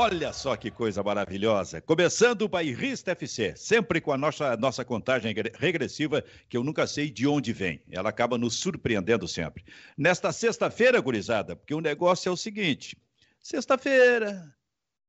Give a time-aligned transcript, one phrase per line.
[0.00, 1.80] Olha só que coisa maravilhosa.
[1.80, 7.10] Começando o Bairrista FC, sempre com a nossa, nossa contagem regressiva, que eu nunca sei
[7.10, 7.82] de onde vem.
[7.90, 9.64] Ela acaba nos surpreendendo sempre.
[9.96, 12.96] Nesta sexta-feira, gurizada, porque o negócio é o seguinte:
[13.40, 14.54] sexta-feira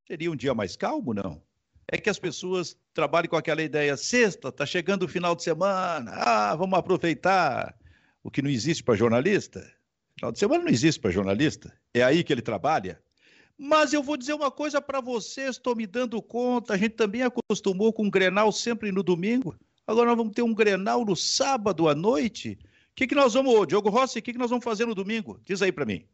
[0.08, 1.40] seria um dia mais calmo, não?
[1.88, 6.12] É que as pessoas trabalham com aquela ideia: sexta, tá chegando o final de semana,
[6.16, 7.78] ah, vamos aproveitar.
[8.24, 9.72] O que não existe para jornalista.
[10.16, 11.72] Final de semana não existe para jornalista.
[11.94, 13.00] É aí que ele trabalha.
[13.62, 17.24] Mas eu vou dizer uma coisa para vocês, estou me dando conta, a gente também
[17.24, 19.54] acostumou com um Grenal sempre no domingo.
[19.86, 22.58] Agora nós vamos ter um Grenal no sábado à noite.
[22.92, 25.42] O que, que nós vamos, Diogo Rossi, o que, que nós vamos fazer no domingo?
[25.44, 26.06] Diz aí para mim.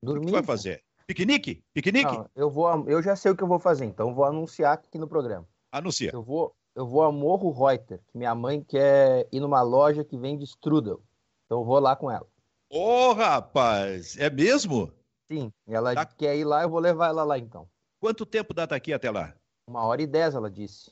[0.00, 0.22] Domingo?
[0.22, 0.84] O que vai fazer?
[1.08, 1.60] Piquenique?
[1.74, 2.12] Piquenique?
[2.12, 4.96] Não, eu vou, eu já sei o que eu vou fazer, então vou anunciar aqui
[4.96, 5.48] no programa.
[5.72, 6.12] Anuncia.
[6.12, 10.16] Eu vou, eu vou a Morro Reuter, que minha mãe quer ir numa loja que
[10.16, 11.02] vende strudel.
[11.46, 12.28] Então eu vou lá com ela.
[12.68, 14.92] Ô, oh, rapaz, é mesmo?
[15.30, 16.04] Sim, ela tá...
[16.04, 17.68] quer ir lá, eu vou levar ela lá então.
[18.00, 19.34] Quanto tempo dá daqui até lá?
[19.68, 20.90] Uma hora e dez, ela disse.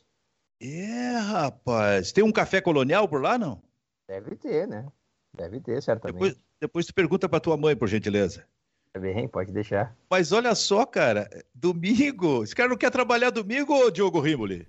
[0.60, 2.12] É, rapaz.
[2.12, 3.60] Tem um café colonial por lá, não?
[4.06, 4.86] Deve ter, né?
[5.34, 6.14] Deve ter, certamente.
[6.14, 8.44] Depois, depois tu pergunta pra tua mãe, por gentileza.
[8.98, 9.96] Bem, pode deixar.
[10.10, 12.42] Mas olha só, cara, domingo.
[12.42, 14.66] Esse cara não quer trabalhar domingo, Diogo Rimoli?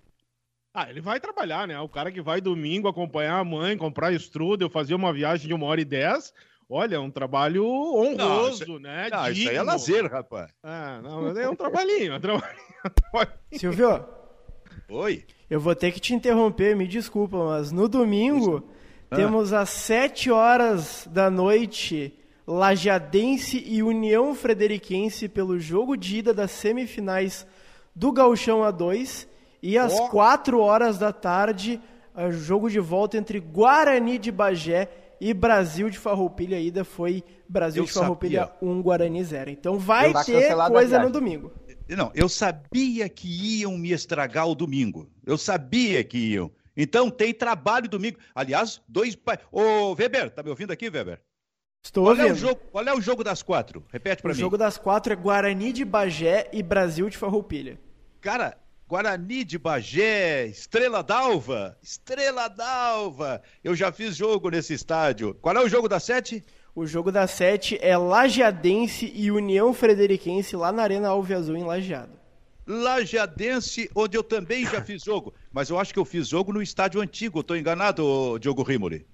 [0.74, 1.80] Ah, ele vai trabalhar, né?
[1.80, 5.66] O cara que vai domingo acompanhar a mãe, comprar strudel, fazer uma viagem de uma
[5.66, 6.34] hora e dez,
[6.72, 9.10] Olha, é um trabalho honroso, não, né?
[9.12, 10.52] Não, isso aí é lazer, rapaz.
[10.62, 12.60] Ah, não, é um trabalhinho, é um trabalhinho.
[13.54, 14.06] Silvio.
[14.88, 15.26] Oi.
[15.50, 18.64] Eu vou ter que te interromper, me desculpa, mas no domingo
[19.10, 19.16] ah.
[19.16, 22.14] temos às 7 horas da noite
[22.46, 27.48] Lajadense e União Frederiquense pelo jogo de ida das semifinais
[27.96, 29.28] do Gauchão A2
[29.62, 30.10] e às oh.
[30.10, 31.82] 4 horas da tarde
[32.32, 37.84] jogo de volta entre Guarani de Bagé e Brasil de Farroupilha, a ida foi Brasil
[37.84, 38.70] eu de Farroupilha sabia.
[38.70, 39.50] 1, Guarani 0.
[39.50, 41.52] Então vai ter coisa no domingo.
[41.90, 43.28] Não, eu sabia que
[43.60, 45.10] iam me estragar o domingo.
[45.26, 46.52] Eu sabia que iam.
[46.78, 48.20] Então tem trabalho domingo.
[48.34, 49.18] Aliás, dois.
[49.52, 51.20] Ô, Weber, tá me ouvindo aqui, Weber?
[51.84, 52.30] Estou qual ouvindo.
[52.30, 53.84] É o jogo, qual é o jogo das quatro?
[53.92, 54.38] Repete para mim.
[54.38, 57.80] O jogo das quatro é Guarani de Bagé e Brasil de Farroupilha.
[58.22, 58.58] Cara,
[58.90, 63.40] Guarani de Bagé, Estrela d'Alva, Estrela d'Alva.
[63.64, 65.36] Eu já fiz jogo nesse estádio.
[65.36, 66.44] Qual é o jogo da sete?
[66.74, 71.64] O jogo da sete é Lajeadense e União Frederiquense lá na Arena Alve Azul em
[71.64, 72.14] Lajeado.
[72.66, 75.36] Lajeadense, onde eu também já fiz jogo.
[75.54, 77.42] Mas eu acho que eu fiz jogo no estádio antigo.
[77.42, 79.06] Estou enganado, Diogo Rimoli?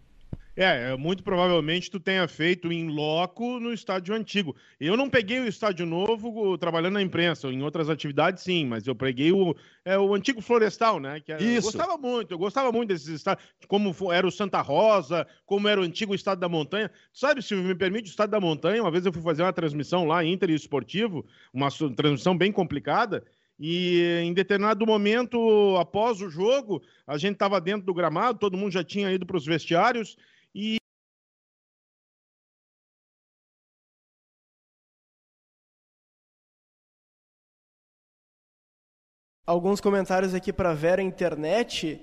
[0.57, 4.55] É, é, muito provavelmente tu tenha feito em loco no estádio antigo.
[4.79, 8.95] Eu não peguei o estádio novo trabalhando na imprensa, em outras atividades sim, mas eu
[8.95, 11.19] peguei o, é, o antigo Florestal, né?
[11.19, 11.67] Que era, Isso.
[11.67, 15.81] Eu gostava muito, eu gostava muito desses estádios, como era o Santa Rosa, como era
[15.81, 16.89] o antigo Estado da Montanha.
[17.11, 20.05] Sabe, se me permite, o Estado da Montanha, uma vez eu fui fazer uma transmissão
[20.05, 23.25] lá, Inter e Esportivo, uma transmissão bem complicada,
[23.59, 28.72] e em determinado momento, após o jogo, a gente estava dentro do gramado, todo mundo
[28.72, 30.17] já tinha ido para os vestiários,
[30.55, 30.77] e
[39.45, 42.01] alguns comentários aqui para Vera Internet.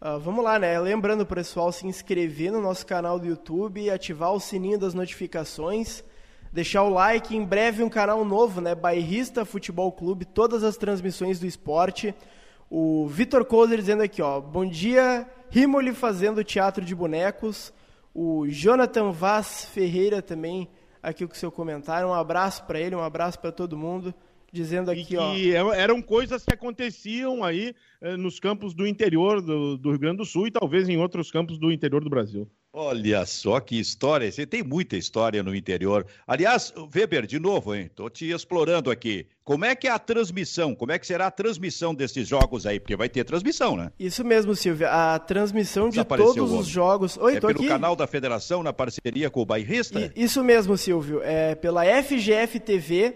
[0.00, 0.78] Uh, vamos lá, né?
[0.80, 6.02] Lembrando pessoal se inscrever no nosso canal do YouTube, ativar o sininho das notificações,
[6.52, 7.36] deixar o like.
[7.36, 8.74] Em breve um canal novo, né?
[8.74, 12.12] Bairrista Futebol Clube, todas as transmissões do esporte.
[12.68, 17.72] O Vitor Kozer dizendo aqui, ó, bom dia, Rimoli fazendo teatro de bonecos.
[18.14, 20.68] O Jonathan Vaz Ferreira também
[21.02, 22.08] aqui com o seu comentário.
[22.08, 24.14] Um abraço para ele, um abraço para todo mundo.
[24.52, 25.72] Dizendo aqui, e ó.
[25.72, 30.18] É, eram coisas que aconteciam aí eh, nos campos do interior do, do Rio Grande
[30.18, 32.46] do Sul e talvez em outros campos do interior do Brasil.
[32.74, 36.06] Olha só que história, você tem muita história no interior.
[36.26, 37.90] Aliás, Weber, de novo, hein?
[37.94, 39.26] Tô te explorando aqui.
[39.44, 40.74] Como é que é a transmissão?
[40.74, 42.80] Como é que será a transmissão desses jogos aí?
[42.80, 43.92] Porque vai ter transmissão, né?
[43.98, 44.88] Isso mesmo, Silvia.
[44.88, 47.18] A transmissão de todos os jogos.
[47.18, 47.68] Oi, é pelo aqui.
[47.68, 50.00] canal da Federação na parceria com o Bairrista?
[50.00, 51.20] I, isso mesmo, Silvio.
[51.22, 53.14] É pela FGF TV, uh,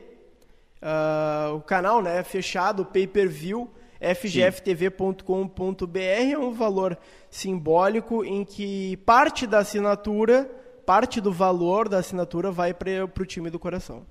[0.82, 3.70] ah, o canal, né, fechado, pay-per-view
[4.01, 6.99] fgftv.com.br é um valor
[7.31, 10.51] simbólico em que parte da assinatura,
[10.85, 14.07] parte do valor da assinatura vai para o time do coração.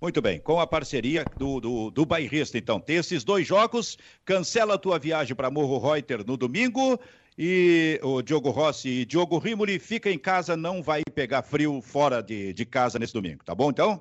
[0.00, 2.80] Muito bem, com a parceria do, do, do Bairrista, então.
[2.80, 7.00] Tem esses dois jogos, cancela a tua viagem para Morro Reuter no domingo
[7.36, 12.22] e o Diogo Rossi e Diogo Rimoli fica em casa, não vai pegar frio fora
[12.22, 14.00] de, de casa nesse domingo, tá bom então?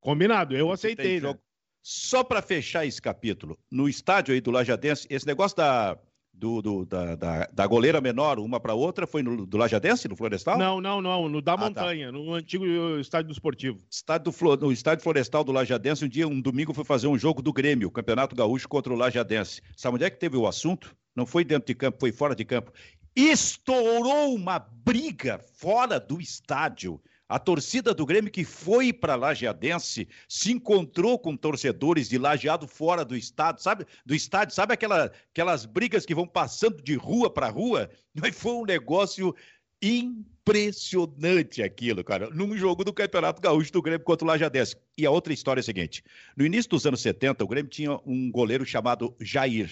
[0.00, 1.20] Combinado, eu aceitei.
[1.20, 1.34] Né?
[1.82, 5.98] Só para fechar esse capítulo, no estádio aí do Lajadense, esse negócio da,
[6.32, 10.14] do, do da, da, da, goleira menor, uma para outra, foi no, do Lajadense, no
[10.16, 10.56] Florestal?
[10.56, 11.64] Não, não, não, no da ah, tá.
[11.64, 12.12] Montanha, tá.
[12.12, 12.64] no antigo
[13.00, 13.78] estádio do Esportivo.
[13.90, 17.42] Estádio do, no estádio Florestal do Lajadense, um dia, um domingo, foi fazer um jogo
[17.42, 19.60] do Grêmio, Campeonato Gaúcho contra o Lajadense.
[19.76, 20.94] Sabe onde é que teve o assunto?
[21.16, 22.72] Não foi dentro de campo, foi fora de campo.
[23.14, 27.00] Estourou uma briga fora do estádio
[27.32, 33.06] a torcida do Grêmio que foi para Lajeadense se encontrou com torcedores de Lajeado fora
[33.06, 33.86] do estado, sabe?
[34.04, 37.88] Do estádio, sabe aquela, aquelas brigas que vão passando de rua para rua?
[38.14, 39.34] Mas foi um negócio
[39.80, 44.76] impressionante aquilo, cara, num jogo do Campeonato Gaúcho do Grêmio contra o Lajadense.
[44.98, 46.04] E a outra história é a seguinte:
[46.36, 49.70] no início dos anos 70, o Grêmio tinha um goleiro chamado Jair.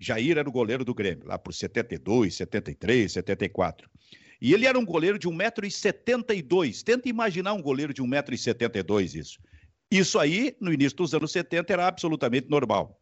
[0.00, 3.88] Jair era o goleiro do Grêmio, lá por 72, 73, 74.
[4.40, 6.82] E ele era um goleiro de 1,72m.
[6.82, 9.40] Tenta imaginar um goleiro de 1,72m isso.
[9.90, 13.00] Isso aí, no início dos anos 70, era absolutamente normal.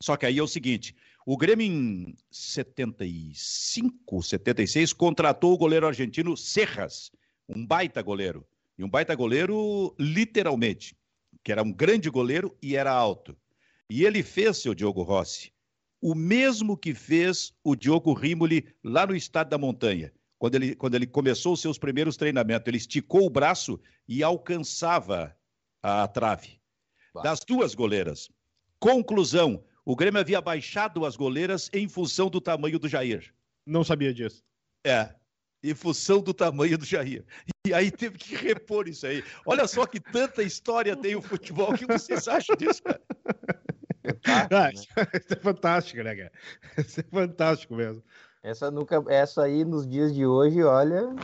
[0.00, 0.94] Só que aí é o seguinte:
[1.26, 7.10] o Grêmio em 75, 76 contratou o goleiro argentino Serras,
[7.48, 8.46] um baita goleiro.
[8.78, 10.96] E um baita goleiro, literalmente,
[11.42, 13.36] que era um grande goleiro e era alto.
[13.90, 15.52] E ele fez, seu Diogo Rossi,
[16.00, 20.94] o mesmo que fez o Diogo Rimoli lá no Estado da Montanha quando ele, quando
[20.94, 25.36] ele começou os seus primeiros treinamentos, ele esticou o braço e alcançava
[25.82, 26.60] a trave
[27.22, 28.30] das duas goleiras.
[28.78, 33.34] Conclusão: o Grêmio havia baixado as goleiras em função do tamanho do Jair.
[33.66, 34.42] Não sabia disso.
[34.86, 35.14] É,
[35.62, 37.24] em função do tamanho do Jair.
[37.66, 39.22] E aí teve que repor isso aí.
[39.44, 41.72] Olha só que tanta história tem o futebol.
[41.72, 43.00] O que vocês acham disso, cara?
[44.50, 44.86] Ah, isso
[45.30, 46.32] é fantástico, né, cara?
[46.78, 48.02] Isso é fantástico mesmo.
[48.48, 51.14] Essa nunca, essa aí nos dias de hoje, olha,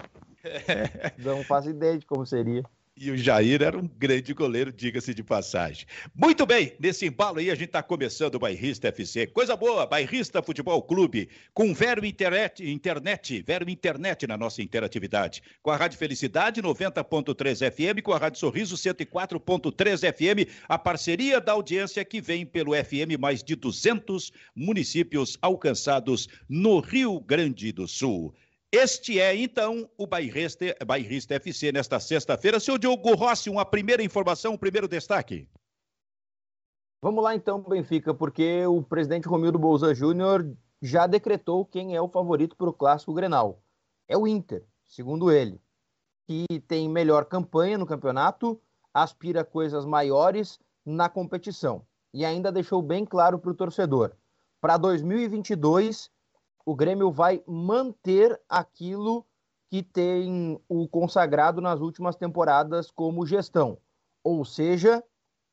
[1.16, 2.62] não faço ideia de como seria.
[2.96, 5.84] E o Jair era um grande goleiro, diga-se de passagem.
[6.14, 9.26] Muito bem, nesse embalo aí a gente está começando o Bairrista FC.
[9.26, 15.42] Coisa boa, Bairrista Futebol Clube, com Vero Internet, internet, Vero Internet na nossa interatividade.
[15.60, 21.50] Com a Rádio Felicidade 90.3 FM, com a Rádio Sorriso 104.3 FM, a parceria da
[21.50, 28.32] audiência que vem pelo FM mais de 200 municípios alcançados no Rio Grande do Sul.
[28.76, 32.58] Este é, então, o Bairrista, Bairrista FC nesta sexta-feira.
[32.58, 35.48] Seu Diogo Rossi, uma primeira informação, um primeiro destaque.
[37.00, 40.44] Vamos lá, então, Benfica, porque o presidente Romildo Bolzan Júnior
[40.82, 43.62] já decretou quem é o favorito para o Clássico Grenal.
[44.08, 45.60] É o Inter, segundo ele,
[46.26, 48.60] que tem melhor campanha no campeonato,
[48.92, 51.86] aspira coisas maiores na competição.
[52.12, 54.16] E ainda deixou bem claro para o torcedor:
[54.60, 56.10] para 2022
[56.64, 59.26] o Grêmio vai manter aquilo
[59.70, 63.78] que tem o consagrado nas últimas temporadas como gestão,
[64.22, 65.02] ou seja,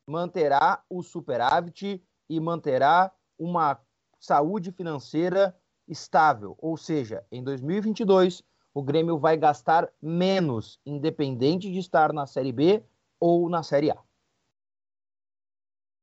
[0.07, 3.79] manterá o superávit e manterá uma
[4.19, 8.43] saúde financeira estável, ou seja, em 2022
[8.73, 12.83] o Grêmio vai gastar menos, independente de estar na Série B
[13.19, 13.97] ou na Série A.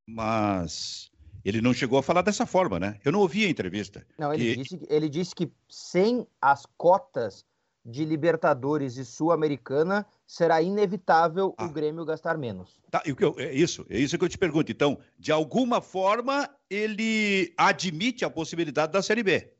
[0.06, 1.10] Mas
[1.44, 2.98] ele não chegou a falar dessa forma, né?
[3.04, 4.06] Eu não ouvi a entrevista.
[4.18, 7.44] Não, ele, disse, ele disse que sem as cotas
[7.88, 11.64] de Libertadores e Sul-Americana, será inevitável ah.
[11.64, 12.78] o Grêmio gastar menos.
[12.90, 13.02] Tá,
[13.38, 14.70] é isso, é isso que eu te pergunto.
[14.70, 19.50] Então, de alguma forma, ele admite a possibilidade da Série B.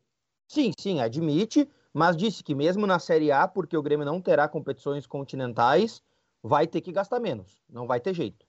[0.46, 4.46] Sim, sim, admite, mas disse que mesmo na Série A, porque o Grêmio não terá
[4.46, 6.02] competições continentais,
[6.42, 7.62] vai ter que gastar menos.
[7.68, 8.46] Não vai ter jeito.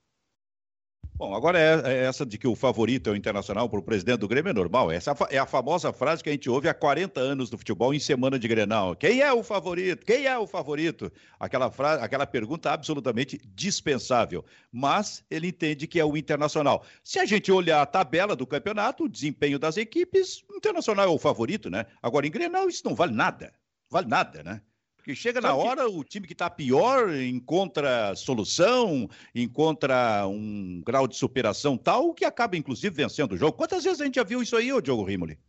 [1.20, 4.20] Bom, agora é, é, essa de que o favorito é o Internacional para o presidente
[4.20, 4.90] do Grêmio é normal.
[4.90, 8.00] Essa é a famosa frase que a gente ouve há 40 anos no futebol em
[8.00, 8.96] semana de Grenal.
[8.96, 10.06] Quem é o favorito?
[10.06, 11.12] Quem é o favorito?
[11.38, 14.46] Aquela, frase, aquela pergunta absolutamente dispensável.
[14.72, 16.86] Mas ele entende que é o Internacional.
[17.04, 21.10] Se a gente olhar a tabela do campeonato, o desempenho das equipes, o Internacional é
[21.10, 21.86] o favorito, né?
[22.02, 23.52] Agora, em Grenal, isso não vale nada.
[23.90, 24.62] Vale nada, né?
[25.10, 31.16] Porque chega na hora, o time que está pior encontra solução, encontra um grau de
[31.16, 33.58] superação tal, que acaba, inclusive, vencendo o jogo.
[33.58, 35.40] Quantas vezes a gente já viu isso aí, ô Diogo Rimoli?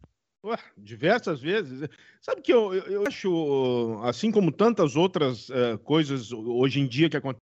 [0.43, 1.87] Ué, diversas vezes.
[2.23, 7.11] Sabe que eu, eu, eu, acho, assim como tantas outras uh, coisas hoje em dia
[7.11, 7.50] que acontecem,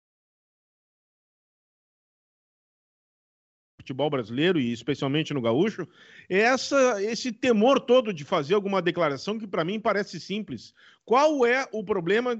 [3.81, 5.88] futebol brasileiro e especialmente no gaúcho,
[6.29, 10.73] essa, esse temor todo de fazer alguma declaração que para mim parece simples.
[11.03, 12.39] Qual é o problema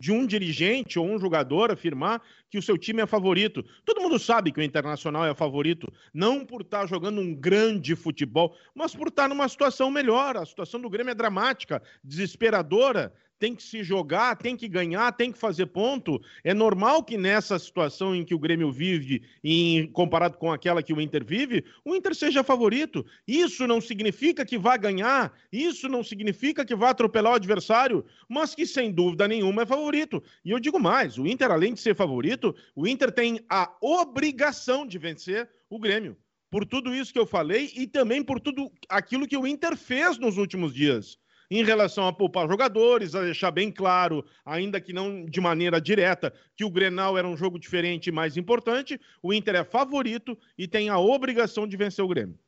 [0.00, 2.20] de um dirigente ou um jogador afirmar
[2.50, 3.64] que o seu time é favorito.
[3.84, 8.56] Todo mundo sabe que o Internacional é favorito, não por estar jogando um grande futebol,
[8.74, 10.36] mas por estar numa situação melhor.
[10.36, 15.32] A situação do Grêmio é dramática, desesperadora tem que se jogar, tem que ganhar, tem
[15.32, 16.20] que fazer ponto.
[16.44, 20.92] É normal que nessa situação em que o Grêmio vive, em, comparado com aquela que
[20.92, 23.04] o Inter vive, o Inter seja favorito.
[23.26, 28.54] Isso não significa que vá ganhar, isso não significa que vá atropelar o adversário, mas
[28.54, 30.22] que sem dúvida nenhuma é favorito.
[30.44, 34.86] E eu digo mais: o Inter, além de ser favorito, o Inter tem a obrigação
[34.86, 36.14] de vencer o Grêmio.
[36.50, 40.18] Por tudo isso que eu falei e também por tudo aquilo que o Inter fez
[40.18, 41.19] nos últimos dias
[41.50, 46.32] em relação a poupar jogadores, a deixar bem claro, ainda que não de maneira direta,
[46.56, 49.00] que o Grenal era um jogo diferente e mais importante.
[49.20, 52.38] O Inter é favorito e tem a obrigação de vencer o Grêmio.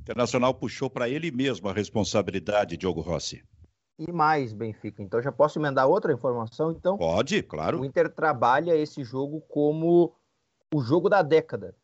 [0.00, 3.42] Internacional puxou para ele mesmo a responsabilidade, Diogo Rossi.
[3.98, 5.02] E mais, Benfica.
[5.02, 6.70] Então já posso emendar outra informação?
[6.70, 7.80] Então, Pode, claro.
[7.80, 10.14] O Inter trabalha esse jogo como
[10.72, 11.74] o jogo da década.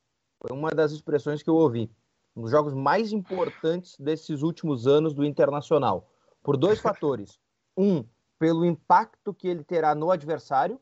[0.40, 1.90] Foi uma das expressões que eu ouvi.
[2.36, 6.08] Um dos jogos mais importantes desses últimos anos do Internacional
[6.44, 7.40] por dois fatores.
[7.76, 8.04] Um,
[8.38, 10.78] pelo impacto que ele terá no adversário,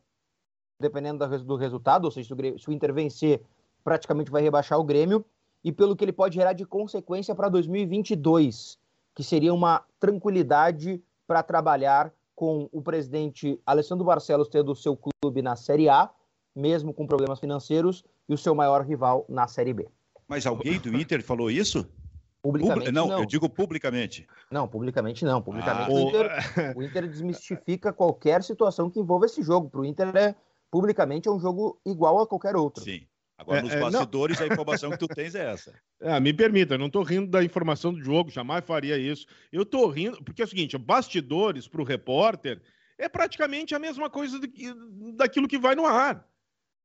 [0.79, 3.41] dependendo do resultado, ou seja, se o Inter vencer,
[3.83, 5.25] praticamente vai rebaixar o Grêmio,
[5.63, 8.77] e pelo que ele pode gerar de consequência para 2022,
[9.15, 15.41] que seria uma tranquilidade para trabalhar com o presidente Alessandro Barcelos tendo o seu clube
[15.41, 16.09] na Série A,
[16.53, 19.87] mesmo com problemas financeiros, e o seu maior rival na Série B.
[20.27, 21.87] Mas alguém do Inter falou isso?
[22.43, 24.27] Publicamente não, não, eu digo publicamente.
[24.51, 25.41] Não, publicamente não.
[25.41, 26.27] Publicamente ah, o, Inter,
[26.75, 29.69] o Inter desmistifica qualquer situação que envolva esse jogo.
[29.69, 30.35] Para o Inter, é,
[30.69, 32.83] publicamente, é um jogo igual a qualquer outro.
[32.83, 33.07] Sim.
[33.37, 35.73] Agora, é, nos é, bastidores, a informação que tu tens é essa.
[36.01, 39.25] É, me permita, eu não estou rindo da informação do jogo, jamais faria isso.
[39.49, 42.61] Eu estou rindo, porque é o seguinte: bastidores para o repórter
[42.97, 44.47] é praticamente a mesma coisa do,
[45.13, 46.27] daquilo que vai no ar.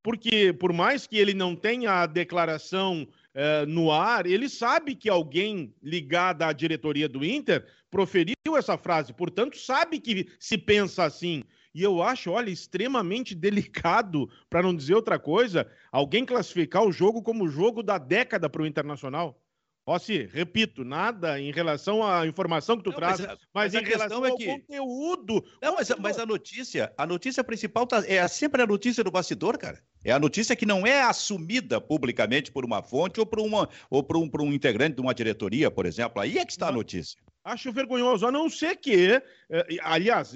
[0.05, 5.09] Porque, por mais que ele não tenha a declaração uh, no ar, ele sabe que
[5.09, 11.45] alguém ligado à diretoria do Inter proferiu essa frase, portanto, sabe que se pensa assim.
[11.75, 17.23] E eu acho, olha, extremamente delicado, para não dizer outra coisa, alguém classificar o jogo
[17.23, 19.41] como jogo da década para o Internacional.
[19.89, 23.83] Rossi, repito, nada em relação à informação que tu não, traz, mas, mas, mas em
[23.83, 24.47] relação é que...
[24.47, 25.45] ao conteúdo.
[25.63, 29.57] Não, mas, mas, a notícia, a notícia principal tá, é sempre a notícia do bastidor,
[29.57, 29.83] cara.
[30.05, 34.03] É a notícia que não é assumida publicamente por uma fonte ou por, uma, ou
[34.03, 36.21] por, um, por um integrante de uma diretoria, por exemplo.
[36.21, 37.19] Aí é que está a notícia.
[37.43, 40.35] Acho vergonhoso, a não ser que, eh, aliás,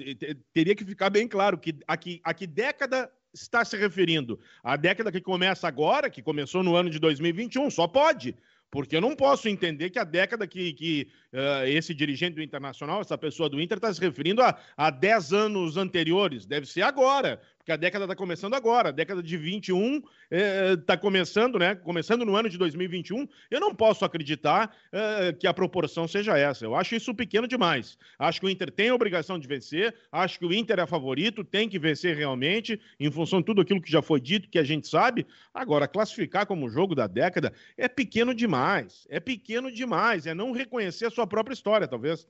[0.51, 4.39] teria que ficar bem claro que a que, a que década está se referindo?
[4.63, 8.35] A década que começa agora, que começou no ano de 2021, só pode.
[8.73, 13.01] Porque eu não posso entender que a década que, que uh, esse dirigente do Internacional,
[13.01, 16.47] essa pessoa do Inter, está se referindo a, a 10 anos anteriores.
[16.47, 20.97] Deve ser agora porque a década está começando agora, a década de 21 está é,
[20.97, 21.73] começando, né?
[21.73, 23.25] Começando no ano de 2021.
[23.49, 26.65] Eu não posso acreditar é, que a proporção seja essa.
[26.65, 27.97] Eu acho isso pequeno demais.
[28.19, 31.41] Acho que o Inter tem a obrigação de vencer, acho que o Inter é favorito,
[31.41, 34.63] tem que vencer realmente, em função de tudo aquilo que já foi dito, que a
[34.65, 35.25] gente sabe.
[35.53, 39.07] Agora, classificar como jogo da década é pequeno demais.
[39.09, 40.27] É pequeno demais.
[40.27, 42.27] É não reconhecer a sua própria história, talvez.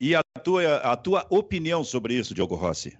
[0.00, 2.96] E a tua, a tua opinião sobre isso, Diogo Rossi?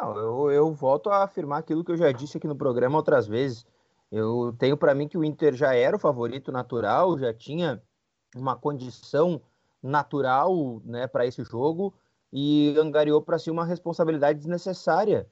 [0.00, 3.26] Não, eu, eu volto a afirmar aquilo que eu já disse aqui no programa outras
[3.26, 3.66] vezes.
[4.12, 7.82] Eu tenho para mim que o Inter já era o favorito natural, já tinha
[8.36, 9.40] uma condição
[9.82, 11.92] natural né, para esse jogo
[12.32, 15.26] e angariou para si uma responsabilidade desnecessária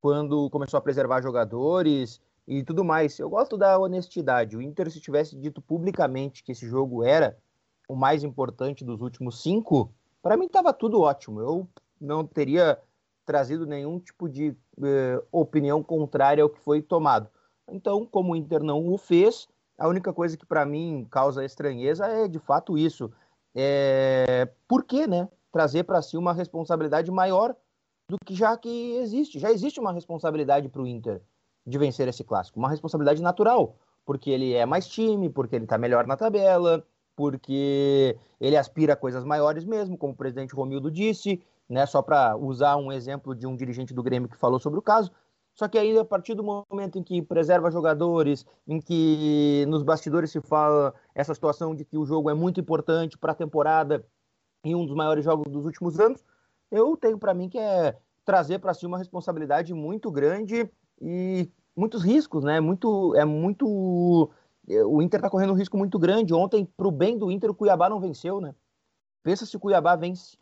[0.00, 3.18] quando começou a preservar jogadores e tudo mais.
[3.18, 4.56] Eu gosto da honestidade.
[4.56, 7.38] O Inter, se tivesse dito publicamente que esse jogo era
[7.88, 9.90] o mais importante dos últimos cinco,
[10.20, 11.40] para mim estava tudo ótimo.
[11.40, 11.68] Eu
[12.00, 12.78] não teria
[13.32, 17.30] trazido nenhum tipo de eh, opinião contrária ao que foi tomado.
[17.66, 19.48] Então, como o Inter não o fez,
[19.78, 23.10] a única coisa que para mim causa estranheza é de fato isso.
[23.54, 24.50] É...
[24.68, 25.26] Por que, né?
[25.50, 27.56] Trazer para si uma responsabilidade maior
[28.06, 29.38] do que já que existe.
[29.38, 31.22] Já existe uma responsabilidade para o Inter
[31.66, 35.78] de vencer esse clássico, uma responsabilidade natural, porque ele é mais time, porque ele está
[35.78, 36.84] melhor na tabela,
[37.16, 41.40] porque ele aspira a coisas maiores mesmo, como o presidente Romildo disse,
[41.72, 41.86] né?
[41.86, 45.10] Só para usar um exemplo de um dirigente do Grêmio que falou sobre o caso.
[45.54, 50.30] Só que aí, a partir do momento em que preserva jogadores, em que nos bastidores
[50.30, 54.04] se fala essa situação de que o jogo é muito importante para a temporada
[54.64, 56.24] e um dos maiores jogos dos últimos anos,
[56.70, 62.02] eu tenho para mim que é trazer para si uma responsabilidade muito grande e muitos
[62.02, 62.60] riscos, né?
[62.60, 64.30] Muito, é muito.
[64.86, 66.32] O Inter está correndo um risco muito grande.
[66.32, 68.54] Ontem, para o bem do Inter, o Cuiabá não venceu, né?
[69.22, 70.36] Pensa se o Cuiabá vence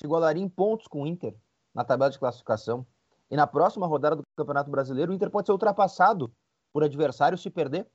[0.00, 1.34] se igualaria em pontos com o Inter
[1.74, 2.86] na tabela de classificação.
[3.30, 6.32] E na próxima rodada do Campeonato Brasileiro, o Inter pode ser ultrapassado
[6.72, 7.86] por adversário se perder.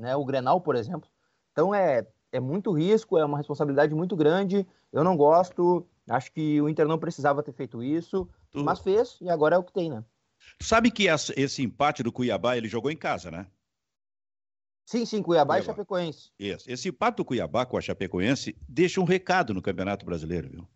[0.00, 0.14] Né?
[0.14, 1.10] O Grenal, por exemplo.
[1.52, 4.66] Então é, é muito risco, é uma responsabilidade muito grande.
[4.92, 5.86] Eu não gosto.
[6.08, 8.64] Acho que o Inter não precisava ter feito isso, tu...
[8.64, 10.02] mas fez e agora é o que tem, né?
[10.62, 11.06] Sabe que
[11.36, 13.46] esse empate do Cuiabá ele jogou em casa, né?
[14.86, 15.58] Sim, sim, Cuiabá, Cuiabá.
[15.58, 16.30] e Chapecoense.
[16.38, 16.70] Isso.
[16.70, 20.68] Esse empate do Cuiabá com a Chapecoense deixa um recado no Campeonato Brasileiro, viu?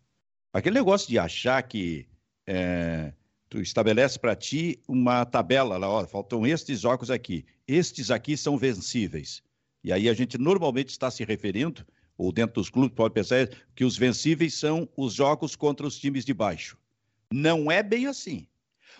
[0.53, 2.07] Aquele negócio de achar que
[2.45, 3.11] é,
[3.49, 8.55] tu estabelece para ti uma tabela lá, ó, faltam estes jogos aqui, estes aqui são
[8.55, 9.41] vencíveis.
[9.83, 11.83] E aí a gente normalmente está se referindo,
[12.15, 16.23] ou dentro dos clubes pode pensar que os vencíveis são os jogos contra os times
[16.23, 16.77] de baixo.
[17.31, 18.45] Não é bem assim.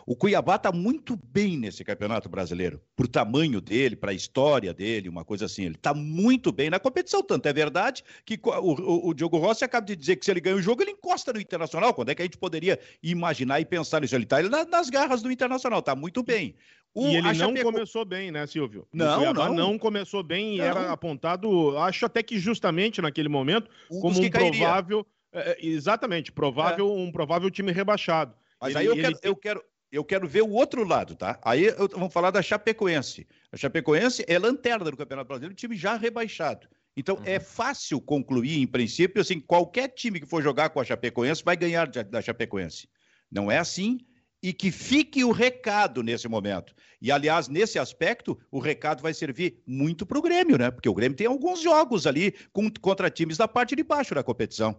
[0.06, 5.08] O Cuiabá está muito bem nesse Campeonato Brasileiro, por tamanho dele, para a história dele,
[5.08, 5.66] uma coisa assim.
[5.66, 7.24] Ele está muito bem na competição.
[7.24, 10.42] Tanto é verdade que o, o, o, Diogo Rossi acaba de dizer que se ele
[10.42, 11.94] ganha o jogo, ele encosta no Internacional.
[11.94, 14.16] Quando é que a gente poderia imaginar e pensar nisso?
[14.16, 16.56] Ele está nas garras do Internacional, está muito bem.
[16.94, 18.88] O, e ele não começou bem, né, Silvio?
[18.94, 19.56] Não, o Cuiabá não.
[19.56, 20.66] não começou bem não.
[20.66, 25.06] e era apontado, acho até que justamente naquele momento, um como um provável.
[25.32, 26.92] É, é, exatamente, provável, é.
[26.92, 28.36] um provável time rebaixado.
[28.62, 29.20] Mas ele, aí eu, quero, ele...
[29.24, 31.40] eu, quero, eu quero ver o outro lado, tá?
[31.44, 33.28] Aí eu, vamos falar da Chapecoense.
[33.52, 36.68] A Chapecoense é lanterna do Campeonato Brasileiro, time já rebaixado.
[36.98, 37.22] Então uhum.
[37.26, 41.56] é fácil concluir, em princípio, assim, qualquer time que for jogar com a Chapecoense vai
[41.56, 42.90] ganhar da Chapecoense.
[43.32, 44.00] Não é assim
[44.42, 46.74] e que fique o recado nesse momento.
[47.00, 50.72] E, aliás, nesse aspecto, o recado vai servir muito para o Grêmio, né?
[50.72, 54.24] Porque o Grêmio tem alguns jogos ali com, contra times da parte de baixo da
[54.24, 54.76] competição.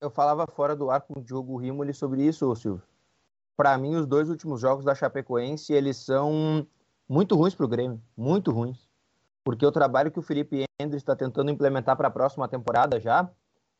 [0.00, 2.82] Eu falava fora do ar com o Diogo Rimoli sobre isso, Silvio
[3.56, 6.66] para mim, os dois últimos jogos da Chapecoense, eles são
[7.08, 8.88] muito ruins para o Grêmio, muito ruins.
[9.44, 13.28] Porque o trabalho que o Felipe Endres está tentando implementar para a próxima temporada já,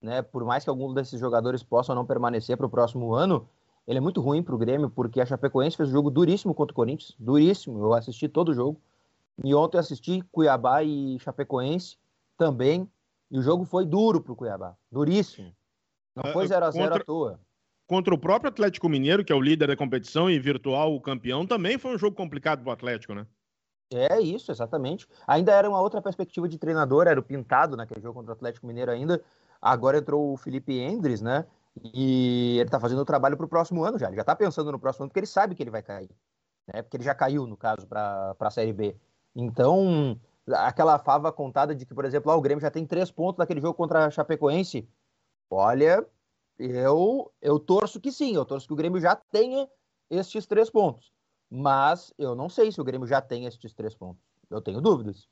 [0.00, 3.48] né, por mais que alguns desses jogadores possam não permanecer para o próximo ano,
[3.86, 6.72] ele é muito ruim para o Grêmio, porque a Chapecoense fez um jogo duríssimo contra
[6.72, 7.78] o Corinthians, duríssimo.
[7.78, 8.80] Eu assisti todo o jogo.
[9.42, 11.98] E ontem eu assisti Cuiabá e Chapecoense
[12.36, 12.88] também,
[13.30, 15.52] e o jogo foi duro para o Cuiabá, duríssimo.
[16.14, 17.02] Não foi 0 a 0 contra...
[17.02, 17.40] à toa
[17.86, 21.78] contra o próprio Atlético Mineiro, que é o líder da competição e virtual campeão, também
[21.78, 23.26] foi um jogo complicado para o Atlético, né?
[23.92, 25.06] É isso, exatamente.
[25.26, 28.66] Ainda era uma outra perspectiva de treinador, era o Pintado naquele jogo contra o Atlético
[28.66, 29.22] Mineiro ainda.
[29.60, 31.46] Agora entrou o Felipe Endres, né?
[31.82, 34.08] E ele tá fazendo o trabalho para o próximo ano já.
[34.08, 36.10] Ele já tá pensando no próximo ano, porque ele sabe que ele vai cair.
[36.66, 36.82] Né?
[36.82, 38.96] Porque ele já caiu, no caso, para a Série B.
[39.34, 43.38] Então, aquela fava contada de que, por exemplo, lá o Grêmio já tem três pontos
[43.38, 44.88] naquele jogo contra a Chapecoense.
[45.50, 46.04] Olha,
[46.58, 49.68] eu, eu torço que sim, eu torço que o Grêmio já tenha
[50.10, 51.12] estes três pontos.
[51.50, 54.22] Mas eu não sei se o Grêmio já tem estes três pontos.
[54.50, 55.28] Eu tenho dúvidas.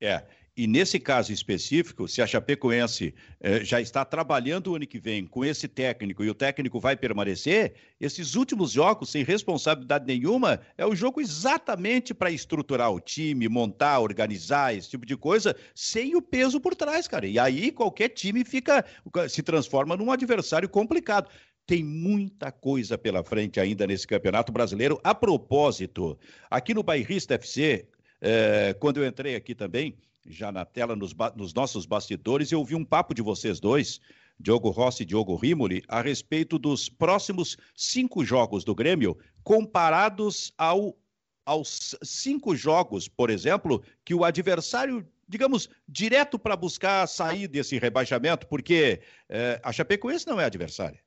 [0.00, 0.22] É,
[0.58, 5.24] e nesse caso específico, se a Chapecoense eh, já está trabalhando o ano que vem
[5.24, 10.84] com esse técnico e o técnico vai permanecer, esses últimos jogos, sem responsabilidade nenhuma, é
[10.84, 16.20] o jogo exatamente para estruturar o time, montar, organizar, esse tipo de coisa, sem o
[16.20, 17.28] peso por trás, cara.
[17.28, 18.84] E aí qualquer time fica,
[19.28, 21.30] se transforma num adversário complicado.
[21.68, 24.98] Tem muita coisa pela frente ainda nesse Campeonato Brasileiro.
[25.04, 26.18] A propósito,
[26.50, 27.86] aqui no Bairrista FC,
[28.20, 32.74] eh, quando eu entrei aqui também, já na tela, nos, nos nossos bastidores, eu ouvi
[32.74, 34.00] um papo de vocês dois,
[34.38, 40.96] Diogo Rossi e Diogo Rimoli, a respeito dos próximos cinco jogos do Grêmio, comparados ao,
[41.44, 48.46] aos cinco jogos, por exemplo, que o adversário digamos, direto para buscar sair desse rebaixamento,
[48.46, 50.98] porque é, a Chapecoense não é adversária.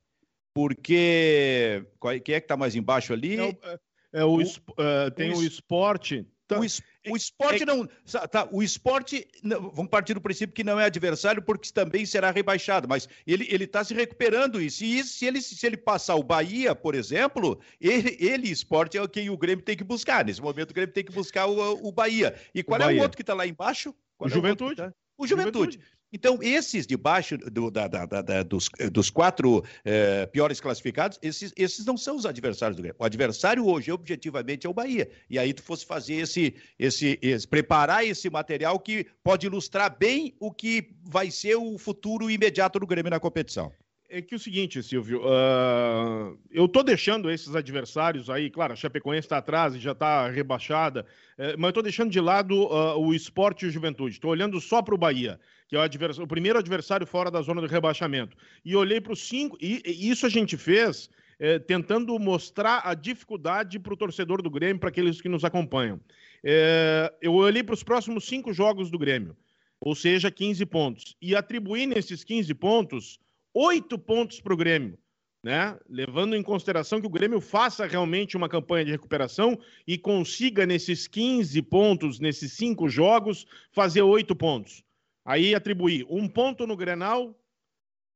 [0.54, 1.84] Porque
[2.24, 3.40] quem é que está mais embaixo ali?
[3.40, 3.80] É, é,
[4.14, 6.60] é o, o, uh, tem o, o esporte, Tá.
[6.60, 6.66] O,
[7.08, 7.66] o, esporte é...
[7.66, 7.88] não.
[8.30, 9.28] Tá, o esporte.
[9.44, 12.88] Não, vamos partir do princípio que não é adversário, porque também será rebaixado.
[12.88, 14.62] Mas ele está se recuperando.
[14.62, 19.30] E se, ele, se ele passar o Bahia, por exemplo, ele, ele, esporte, é quem
[19.30, 20.26] o Grêmio tem que buscar.
[20.26, 22.36] Nesse momento, o Grêmio tem que buscar o, o Bahia.
[22.54, 23.00] E qual o é Bahia.
[23.00, 23.94] o outro que está lá embaixo?
[24.18, 24.76] Qual o é Juventude.
[24.76, 24.94] Tá?
[25.22, 25.80] o Juventude.
[26.14, 31.54] Então, esses de baixo do, da, da, da, dos, dos, quatro eh, piores classificados, esses,
[31.56, 32.98] esses não são os adversários do Grêmio.
[33.00, 35.10] O adversário hoje, objetivamente, é o Bahia.
[35.30, 40.36] E aí tu fosse fazer esse, esse, esse, preparar esse material que pode ilustrar bem
[40.40, 43.72] o que vai ser o futuro imediato do Grêmio na competição
[44.12, 49.26] é que o seguinte, Silvio, uh, eu tô deixando esses adversários aí, claro, a Chapecoense
[49.26, 51.06] está atrás e já está rebaixada,
[51.40, 54.16] uh, mas eu tô deixando de lado uh, o esporte e o juventude.
[54.16, 55.40] Estou olhando só para o Bahia,
[55.72, 58.36] que é o, o, primeiro adversário fora da zona do rebaixamento.
[58.64, 62.94] E olhei para os cinco, e, e, isso a gente fez eh, tentando mostrar a
[62.94, 65.98] dificuldade para o torcedor do Grêmio, para aqueles que nos acompanham.
[66.44, 69.34] Eh, eu olhei para os próximos cinco jogos do Grêmio,
[69.80, 73.18] ou seja, 15 pontos, e atribuí nesses 15 pontos
[73.54, 74.98] oito pontos para o Grêmio.
[75.42, 75.80] Né?
[75.90, 79.58] Levando em consideração que o Grêmio faça realmente uma campanha de recuperação
[79.88, 84.84] e consiga, nesses 15 pontos, nesses cinco jogos, fazer oito pontos.
[85.24, 87.38] Aí atribuir um ponto no Grenal,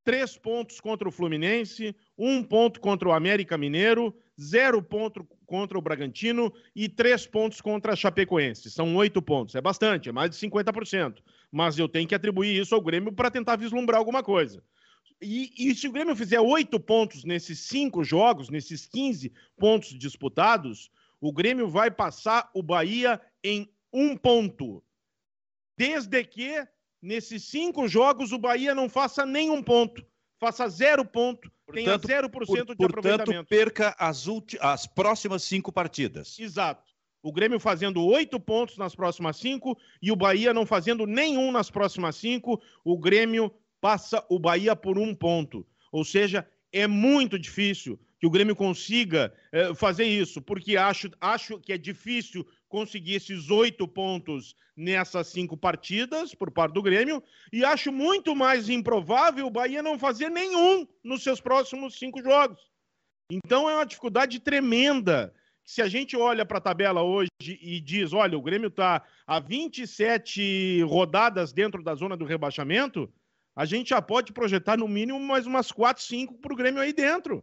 [0.04, 5.82] três pontos contra o Fluminense, um ponto contra o América Mineiro, zero ponto contra o
[5.82, 8.70] Bragantino e três pontos contra a Chapecoense.
[8.70, 9.54] São oito pontos.
[9.54, 11.22] É bastante, é mais de 50%.
[11.50, 14.62] Mas eu tenho que atribuir isso ao Grêmio para tentar vislumbrar alguma coisa.
[15.20, 20.90] E, e, se o Grêmio fizer oito pontos nesses cinco jogos, nesses 15 pontos disputados,
[21.20, 24.84] o Grêmio vai passar o Bahia em um ponto.
[25.76, 26.66] Desde que
[27.06, 30.04] nesses cinco jogos o Bahia não faça nenhum ponto,
[30.38, 33.48] faça zero ponto, portanto, tenha 0% por, de portanto, aproveitamento.
[33.48, 34.26] perca as,
[34.60, 36.38] as próximas cinco partidas.
[36.38, 36.84] Exato.
[37.22, 41.70] O Grêmio fazendo oito pontos nas próximas cinco e o Bahia não fazendo nenhum nas
[41.70, 45.66] próximas cinco, o Grêmio passa o Bahia por um ponto.
[45.90, 51.58] Ou seja, é muito difícil que o Grêmio consiga é, fazer isso, porque acho, acho
[51.60, 57.64] que é difícil conseguir esses oito pontos nessas cinco partidas por parte do Grêmio, e
[57.64, 62.70] acho muito mais improvável o Bahia não fazer nenhum nos seus próximos cinco jogos.
[63.30, 65.34] Então é uma dificuldade tremenda.
[65.64, 69.40] Se a gente olha para a tabela hoje e diz, olha, o Grêmio está a
[69.40, 73.12] 27 rodadas dentro da zona do rebaixamento,
[73.56, 76.92] a gente já pode projetar no mínimo mais umas 4, 5 para o Grêmio aí
[76.92, 77.42] dentro.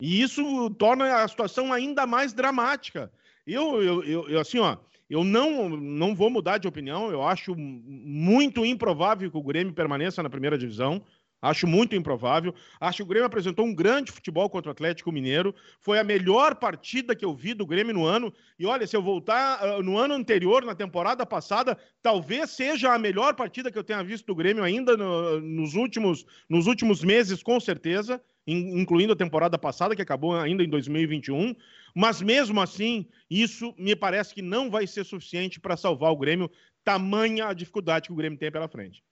[0.00, 3.12] E isso torna a situação ainda mais dramática.
[3.48, 4.76] Eu, eu, eu, eu, assim, ó,
[5.08, 7.10] eu não, não vou mudar de opinião.
[7.10, 11.02] Eu acho muito improvável que o Grêmio permaneça na primeira divisão.
[11.40, 12.52] Acho muito improvável.
[12.80, 15.54] Acho que o Grêmio apresentou um grande futebol contra o Atlético Mineiro.
[15.80, 18.32] Foi a melhor partida que eu vi do Grêmio no ano.
[18.58, 22.98] E olha, se eu voltar uh, no ano anterior, na temporada passada, talvez seja a
[22.98, 27.42] melhor partida que eu tenha visto do Grêmio ainda no, nos, últimos, nos últimos meses,
[27.42, 31.54] com certeza incluindo a temporada passada, que acabou ainda em 2021.
[31.94, 36.50] Mas mesmo assim, isso me parece que não vai ser suficiente para salvar o Grêmio,
[36.84, 39.02] tamanha a dificuldade que o Grêmio tem pela frente.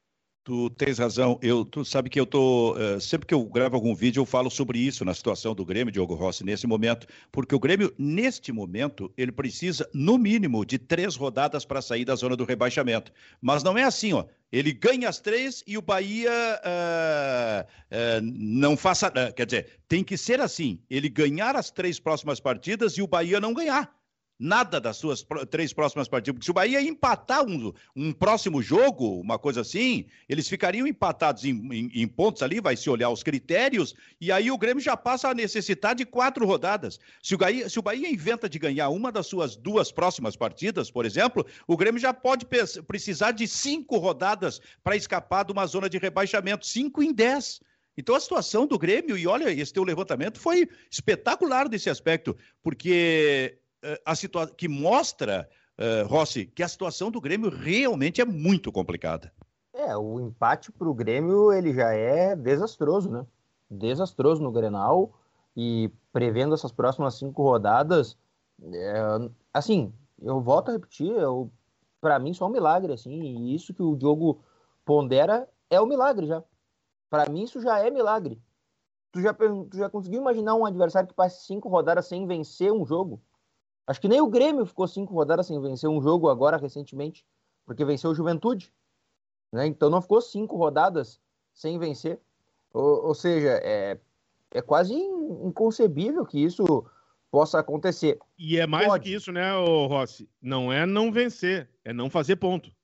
[0.46, 1.40] Tu tens razão.
[1.42, 4.48] Eu, tu sabe que eu tô uh, sempre que eu gravo algum vídeo eu falo
[4.48, 9.12] sobre isso na situação do Grêmio, Diogo Rossi, nesse momento, porque o Grêmio neste momento
[9.18, 13.10] ele precisa no mínimo de três rodadas para sair da zona do rebaixamento.
[13.42, 14.24] Mas não é assim, ó.
[14.52, 20.16] Ele ganha as três e o Bahia uh, uh, não faça, quer dizer, tem que
[20.16, 20.78] ser assim.
[20.88, 23.95] Ele ganhar as três próximas partidas e o Bahia não ganhar
[24.38, 26.34] nada das suas três próximas partidas.
[26.34, 31.44] Porque se o Bahia empatar um, um próximo jogo, uma coisa assim, eles ficariam empatados
[31.44, 34.96] em, em, em, pontos ali, vai se olhar os critérios, e aí o Grêmio já
[34.96, 36.98] passa a necessitar de quatro rodadas.
[37.22, 40.90] Se o, Bahia, se o Bahia inventa de ganhar uma das suas duas próximas partidas,
[40.90, 42.46] por exemplo, o Grêmio já pode
[42.86, 47.60] precisar de cinco rodadas para escapar de uma zona de rebaixamento, cinco em dez.
[47.96, 53.58] Então a situação do Grêmio, e olha, esse teu levantamento foi espetacular nesse aspecto, porque
[54.04, 59.32] a situação que mostra, uh, Rossi, que a situação do Grêmio realmente é muito complicada.
[59.72, 63.26] É, o empate para o Grêmio ele já é desastroso, né?
[63.70, 65.12] Desastroso no Grenal
[65.56, 68.16] e prevendo essas próximas cinco rodadas,
[68.62, 68.94] é,
[69.52, 71.12] assim, eu volto a repetir,
[72.00, 74.42] para mim só um milagre, assim, e isso que o Diogo
[74.84, 76.42] pondera é o milagre já.
[77.10, 78.40] Para mim isso já é milagre.
[79.12, 82.84] Tu já, tu já conseguiu imaginar um adversário que passe cinco rodadas sem vencer um
[82.84, 83.20] jogo?
[83.86, 87.24] Acho que nem o Grêmio ficou cinco rodadas sem vencer um jogo agora recentemente,
[87.64, 88.72] porque venceu o Juventude.
[89.52, 89.66] Né?
[89.66, 91.20] Então não ficou cinco rodadas
[91.54, 92.18] sem vencer.
[92.72, 93.98] Ou, ou seja, é,
[94.50, 96.84] é quase inconcebível que isso
[97.30, 98.18] possa acontecer.
[98.36, 99.04] E é mais Pode.
[99.04, 100.28] que isso, né, Rossi?
[100.42, 102.74] Não é não vencer, é não fazer ponto.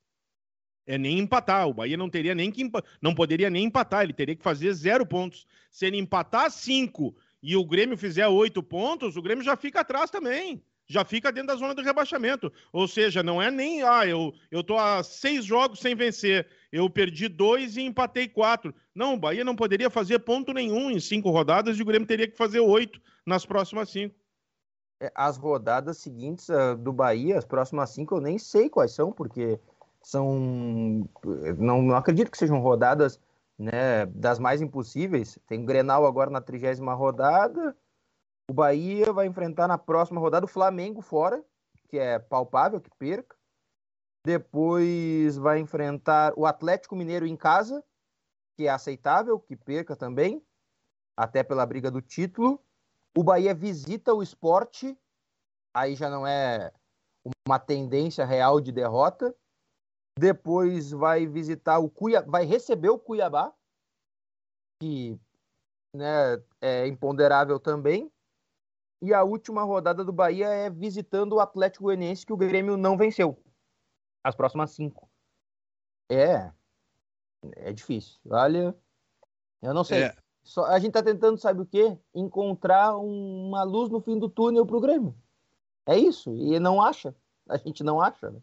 [0.87, 1.69] É nem empatar.
[1.69, 5.05] O Bahia não teria nem que não poderia nem empatar, ele teria que fazer zero
[5.05, 5.47] pontos.
[5.71, 10.09] Se ele empatar cinco e o Grêmio fizer oito pontos, o Grêmio já fica atrás
[10.11, 12.53] também já fica dentro da zona do rebaixamento.
[12.73, 16.89] Ou seja, não é nem, ah, eu, eu tô a seis jogos sem vencer, eu
[16.91, 18.75] perdi dois e empatei quatro.
[18.95, 22.29] Não, o Bahia não poderia fazer ponto nenhum em cinco rodadas e o Grêmio teria
[22.29, 24.15] que fazer oito nas próximas cinco.
[25.01, 29.13] É, as rodadas seguintes uh, do Bahia, as próximas cinco, eu nem sei quais são,
[29.13, 29.59] porque
[30.03, 31.09] são.
[31.59, 33.19] Não, não acredito que sejam rodadas
[33.59, 35.39] né, das mais impossíveis.
[35.47, 37.77] Tem o Grenal agora na trigésima rodada
[38.53, 41.43] o Bahia vai enfrentar na próxima rodada o Flamengo fora,
[41.89, 43.35] que é palpável que perca.
[44.27, 47.83] Depois vai enfrentar o Atlético Mineiro em casa,
[48.55, 50.47] que é aceitável que perca também,
[51.17, 52.63] até pela briga do título.
[53.17, 54.99] O Bahia visita o esporte,
[55.75, 56.71] aí já não é
[57.49, 59.35] uma tendência real de derrota.
[60.19, 63.51] Depois vai visitar o Cuiabá, vai receber o Cuiabá,
[64.79, 65.19] que
[65.95, 68.13] né, é imponderável também.
[69.03, 72.97] E a última rodada do Bahia é visitando o Atlético Goianiense, que o Grêmio não
[72.97, 73.37] venceu.
[74.23, 75.11] As próximas cinco.
[76.09, 76.53] É.
[77.57, 78.21] É difícil.
[78.31, 78.73] Olha.
[79.61, 80.05] Eu não sei.
[80.05, 80.17] É.
[80.45, 81.99] Só, a gente está tentando, sabe o quê?
[82.15, 85.17] Encontrar uma luz no fim do túnel para o Grêmio.
[85.85, 86.33] É isso.
[86.37, 87.13] E não acha.
[87.49, 88.31] A gente não acha.
[88.31, 88.41] Né?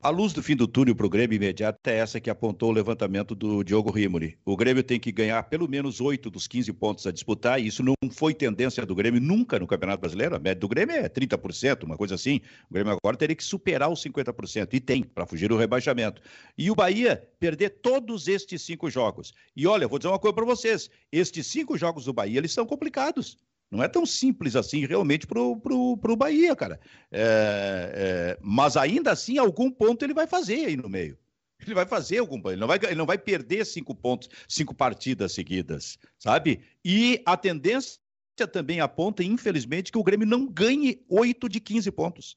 [0.00, 2.72] A luz do fim do túnel para o Grêmio imediato é essa que apontou o
[2.72, 4.38] levantamento do Diogo Rimoli.
[4.44, 7.82] O Grêmio tem que ganhar pelo menos 8 dos 15 pontos a disputar, e isso
[7.82, 10.36] não foi tendência do Grêmio nunca no Campeonato Brasileiro.
[10.36, 12.40] A média do Grêmio é 30%, uma coisa assim.
[12.70, 16.22] O Grêmio agora teria que superar os 50%, e tem, para fugir do rebaixamento.
[16.56, 19.34] E o Bahia perder todos estes cinco jogos.
[19.56, 22.64] E olha, vou dizer uma coisa para vocês: estes cinco jogos do Bahia eles são
[22.64, 23.36] complicados.
[23.70, 26.80] Não é tão simples assim realmente para o Bahia, cara.
[27.12, 31.18] É, é, mas ainda assim, algum ponto ele vai fazer aí no meio.
[31.60, 32.40] Ele vai fazer algum.
[32.48, 36.60] Ele não vai, ele não vai perder cinco pontos, cinco partidas seguidas, sabe?
[36.84, 37.98] E a tendência
[38.52, 42.36] também aponta, infelizmente, que o Grêmio não ganhe oito de 15 pontos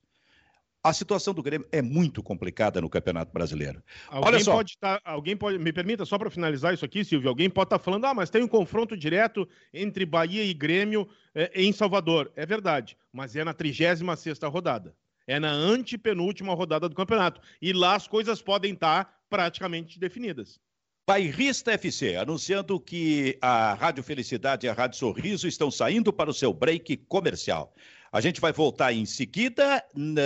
[0.84, 3.84] a situação do Grêmio é muito complicada no Campeonato Brasileiro.
[4.08, 4.54] Alguém Olha só.
[4.54, 5.60] Pode tá, alguém pode.
[5.60, 7.30] Me permita, só para finalizar isso aqui, Silvio.
[7.30, 11.08] Alguém pode estar tá falando, ah, mas tem um confronto direto entre Bahia e Grêmio
[11.36, 12.32] é, em Salvador.
[12.36, 14.02] É verdade, mas é na 36
[14.46, 14.96] rodada.
[15.28, 17.40] É na antepenúltima rodada do campeonato.
[17.62, 20.60] E lá as coisas podem estar tá praticamente definidas.
[21.08, 26.34] Bairrista FC, anunciando que a Rádio Felicidade e a Rádio Sorriso estão saindo para o
[26.34, 27.74] seu break comercial.
[28.12, 29.82] A gente vai voltar em seguida,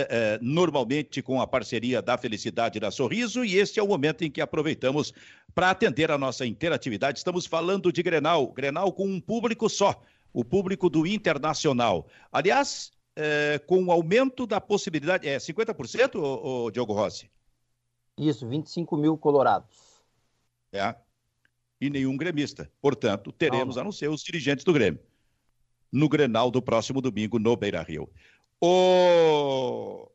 [0.09, 4.23] eh, normalmente com a parceria da Felicidade e da Sorriso, e este é o momento
[4.23, 5.13] em que aproveitamos
[5.53, 7.19] para atender a nossa interatividade.
[7.19, 10.01] Estamos falando de Grenal, Grenal com um público só,
[10.33, 12.07] o público do Internacional.
[12.31, 17.29] Aliás, é, com o aumento da possibilidade, é 50%, ô, ô, Diogo Rossi?
[18.17, 20.01] Isso, 25 mil colorados.
[20.73, 20.95] É,
[21.79, 22.67] e nenhum gremista.
[22.81, 23.81] Portanto, teremos, não, não.
[23.81, 24.99] a não ser os dirigentes do Grêmio
[25.95, 28.09] no Grenal do próximo domingo no Beira Rio.
[28.59, 30.09] O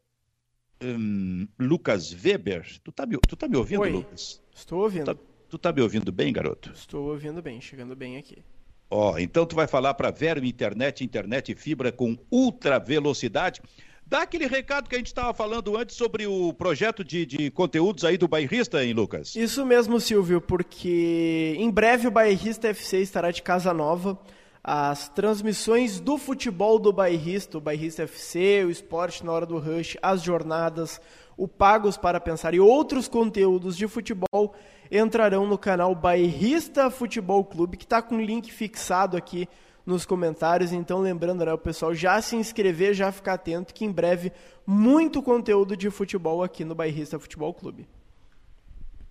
[0.82, 4.42] um, Lucas Weber, tu tá, me, tu tá me ouvindo, Oi, Lucas?
[4.54, 5.06] Estou ouvindo.
[5.06, 6.70] Tu tá, tu tá me ouvindo bem, garoto?
[6.74, 8.44] Estou ouvindo bem, chegando bem aqui.
[8.90, 13.62] Ó, oh, então tu vai falar para Vero Internet, internet fibra com ultra velocidade.
[14.04, 18.04] Dá aquele recado que a gente estava falando antes sobre o projeto de, de conteúdos
[18.04, 19.36] aí do Bairrista, hein, Lucas?
[19.36, 24.18] Isso mesmo, Silvio, porque em breve o Bairrista FC estará de casa nova
[24.62, 29.96] as transmissões do futebol do bairrista, o bairrista FC, o esporte na hora do rush,
[30.02, 31.00] as jornadas,
[31.36, 34.54] o Pagos para Pensar e outros conteúdos de futebol
[34.90, 39.48] entrarão no canal Bairrista Futebol Clube, que está com o link fixado aqui
[39.86, 40.72] nos comentários.
[40.72, 44.32] Então, lembrando, né, o pessoal já se inscrever, já ficar atento, que em breve
[44.66, 47.88] muito conteúdo de futebol aqui no Bairrista Futebol Clube.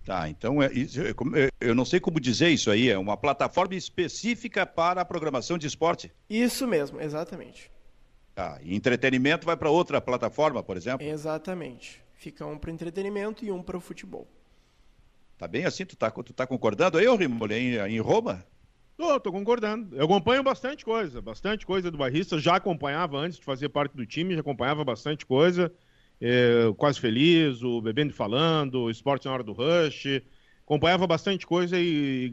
[0.04, 3.74] Tá, então é, é, é, eu não sei como dizer isso aí, é uma plataforma
[3.74, 6.10] específica para a programação de esporte?
[6.28, 7.70] Isso mesmo, exatamente.
[8.34, 11.06] Tá, e entretenimento vai para outra plataforma, por exemplo?
[11.06, 12.02] Exatamente.
[12.14, 14.26] Fica um para entretenimento e um para o futebol.
[15.36, 15.84] Tá bem assim?
[15.84, 18.44] Tu tá, tu tá concordando aí, Rimoli, em, em Roma?
[18.96, 19.96] Tô, tô concordando.
[19.96, 22.38] Eu acompanho bastante coisa, bastante coisa do Barrista.
[22.38, 25.72] Já acompanhava antes de fazer parte do time, já acompanhava bastante coisa
[26.20, 30.22] é, Quase Feliz, o Bebendo e Falando, Esporte na Hora do Rush.
[30.64, 32.32] Acompanhava bastante coisa e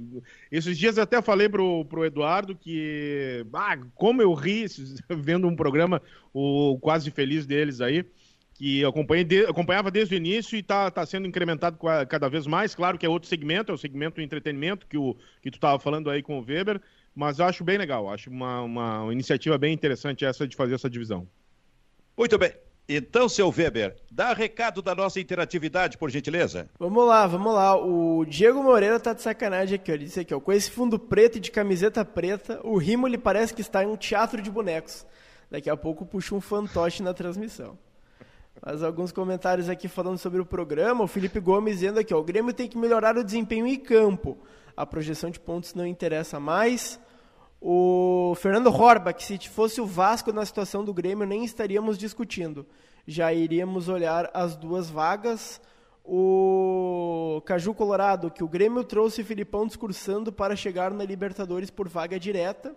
[0.52, 4.66] esses dias até falei pro, pro Eduardo que, ah, como eu ri
[5.10, 8.06] vendo um programa, o Quase Feliz deles aí,
[8.54, 8.84] que
[9.26, 12.76] de, acompanhava desde o início e está tá sendo incrementado cada vez mais.
[12.76, 15.80] Claro que é outro segmento, é o segmento do entretenimento que, o, que tu estava
[15.80, 16.80] falando aí com o Weber,
[17.16, 21.28] mas acho bem legal, acho uma, uma iniciativa bem interessante essa de fazer essa divisão.
[22.16, 22.67] Muito bem.
[22.90, 26.70] Então, seu Weber, dá recado da nossa interatividade, por gentileza.
[26.80, 27.76] Vamos lá, vamos lá.
[27.76, 30.40] O Diego Moreira tá de sacanagem aqui, Ele disse aqui, ó.
[30.40, 33.88] Com esse fundo preto e de camiseta preta, o Rimo ele parece que está em
[33.88, 35.06] um teatro de bonecos.
[35.52, 37.78] Daqui a pouco puxa um fantoche na transmissão.
[38.66, 41.04] Mas alguns comentários aqui falando sobre o programa.
[41.04, 44.38] O Felipe Gomes dizendo aqui, ó, o Grêmio tem que melhorar o desempenho em campo.
[44.78, 47.00] A projeção de pontos não interessa mais.
[47.60, 52.66] O Fernando Horba, que se fosse o Vasco na situação do Grêmio, nem estaríamos discutindo.
[53.06, 55.60] Já iríamos olhar as duas vagas.
[56.06, 62.20] O Caju Colorado, que o Grêmio trouxe Filipão discursando para chegar na Libertadores por vaga
[62.20, 62.76] direta.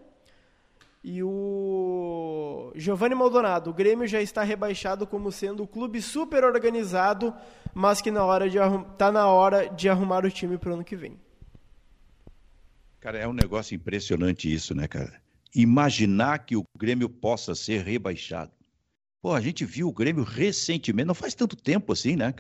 [1.03, 7.35] E o Giovanni Maldonado, o Grêmio já está rebaixado como sendo o clube super organizado,
[7.73, 8.59] mas que na hora de
[8.99, 11.19] tá na hora de arrumar o time para o ano que vem.
[13.01, 15.21] Cara, é um negócio impressionante isso, né, cara?
[15.55, 18.53] Imaginar que o Grêmio possa ser rebaixado.
[19.23, 22.35] Pô, a gente viu o Grêmio recentemente, não faz tanto tempo assim, né?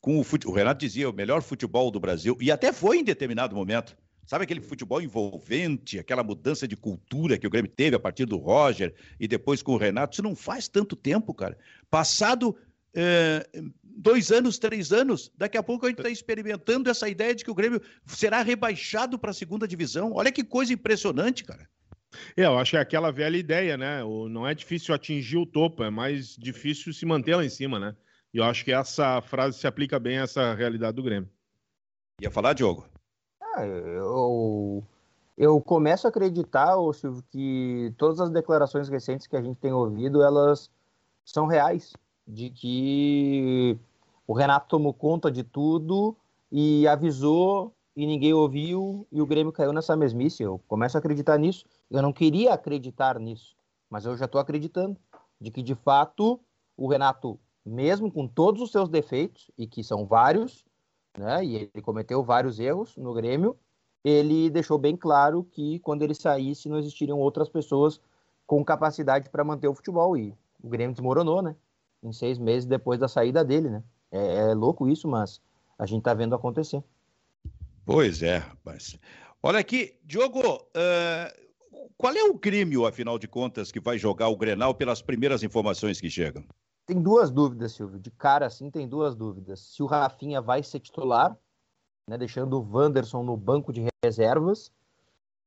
[0.00, 0.48] Com o, fute...
[0.48, 3.96] o Renato dizia o melhor futebol do Brasil, e até foi em determinado momento.
[4.26, 8.36] Sabe aquele futebol envolvente, aquela mudança de cultura que o Grêmio teve a partir do
[8.36, 10.14] Roger e depois com o Renato?
[10.14, 11.56] Isso não faz tanto tempo, cara.
[11.90, 12.56] Passado.
[12.94, 13.46] É
[13.98, 15.30] dois anos, três anos.
[15.36, 19.18] Daqui a pouco a gente está experimentando essa ideia de que o Grêmio será rebaixado
[19.18, 20.12] para a segunda divisão.
[20.14, 21.68] Olha que coisa impressionante, cara.
[22.36, 24.02] É, eu acho que é aquela velha ideia, né?
[24.30, 27.94] Não é difícil atingir o topo, é mais difícil se manter lá em cima, né?
[28.32, 31.28] E eu acho que essa frase se aplica bem a essa realidade do Grêmio.
[32.20, 32.88] Ia falar, Diogo?
[33.42, 34.84] Ah, eu,
[35.36, 40.22] eu começo a acreditar, Silvio, que todas as declarações recentes que a gente tem ouvido,
[40.22, 40.70] elas
[41.24, 41.92] são reais.
[42.30, 43.78] De que
[44.28, 46.14] o Renato tomou conta de tudo
[46.52, 50.42] e avisou e ninguém ouviu e o Grêmio caiu nessa mesmice.
[50.42, 51.64] Eu começo a acreditar nisso.
[51.90, 53.56] Eu não queria acreditar nisso,
[53.88, 54.98] mas eu já estou acreditando
[55.40, 56.38] de que de fato
[56.76, 60.62] o Renato, mesmo com todos os seus defeitos e que são vários,
[61.16, 61.42] né?
[61.42, 63.56] E ele cometeu vários erros no Grêmio,
[64.04, 67.98] ele deixou bem claro que quando ele saísse não existiriam outras pessoas
[68.46, 71.56] com capacidade para manter o futebol e o Grêmio desmoronou, né?
[72.02, 73.82] Em seis meses depois da saída dele, né?
[74.10, 75.40] É, é louco isso, mas
[75.78, 76.82] a gente está vendo acontecer.
[77.84, 78.98] Pois é, rapaz.
[79.42, 84.36] Olha aqui, Diogo, uh, qual é o Grêmio, afinal de contas, que vai jogar o
[84.36, 86.44] Grenal pelas primeiras informações que chegam?
[86.86, 87.98] Tem duas dúvidas, Silvio.
[87.98, 89.60] De cara, assim, tem duas dúvidas.
[89.60, 91.36] Se o Rafinha vai ser titular,
[92.06, 94.72] né, deixando o Wanderson no banco de reservas,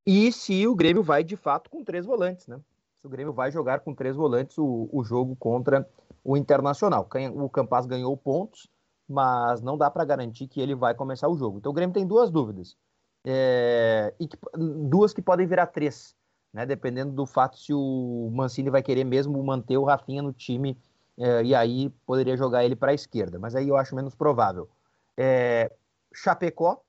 [0.06, 2.60] e se o Grêmio vai, de fato, com três volantes, né?
[2.98, 5.88] Se o Grêmio vai jogar com três volantes o, o jogo contra
[6.24, 7.08] o Internacional.
[7.36, 8.68] O Campas ganhou pontos,
[9.08, 11.58] mas não dá para garantir que ele vai começar o jogo.
[11.58, 12.78] Então o Grêmio tem duas dúvidas.
[13.24, 16.16] É, e que, duas que podem virar três,
[16.52, 16.66] né?
[16.66, 20.78] Dependendo do fato se o Mancini vai querer mesmo manter o Rafinha no time
[21.18, 24.70] é, e aí poderia jogar ele para a esquerda, mas aí eu acho menos provável.
[25.16, 25.72] É,
[26.14, 26.82] Chapecó,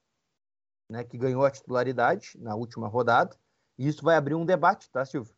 [0.88, 3.36] né, que ganhou a titularidade na última rodada,
[3.78, 5.34] e isso vai abrir um debate, tá, Silvio?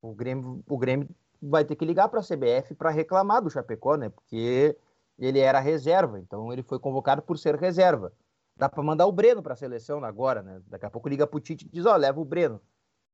[0.00, 1.08] O Grêmio, o Grêmio
[1.40, 4.08] vai ter que ligar para a CBF para reclamar do Chapecó, né?
[4.08, 4.76] Porque
[5.18, 8.12] ele era reserva, então ele foi convocado por ser reserva.
[8.56, 10.60] Dá para mandar o Breno para a seleção agora, né?
[10.66, 12.60] Daqui a pouco liga para o Tite e diz: Ó, oh, leva o Breno.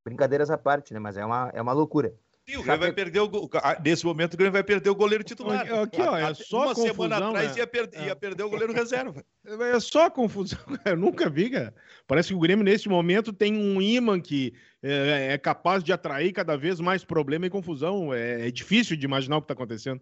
[0.04, 1.00] Brincadeiras à parte, né?
[1.00, 2.14] Mas é uma, é uma loucura.
[2.48, 3.50] Sim, o Grêmio vai perder o
[3.82, 5.62] Nesse momento, o Grêmio vai perder o goleiro titular.
[5.82, 7.58] Aqui, ó, é só Uma confusão, semana atrás né?
[7.58, 9.24] ia, perder, ia perder o goleiro reserva.
[9.74, 10.58] É só confusão.
[10.84, 11.74] Eu nunca vi, cara.
[12.06, 16.32] Parece que o Grêmio, nesse momento, tem um imã que é, é capaz de atrair
[16.32, 18.14] cada vez mais problema e confusão.
[18.14, 20.00] É, é difícil de imaginar o que está acontecendo.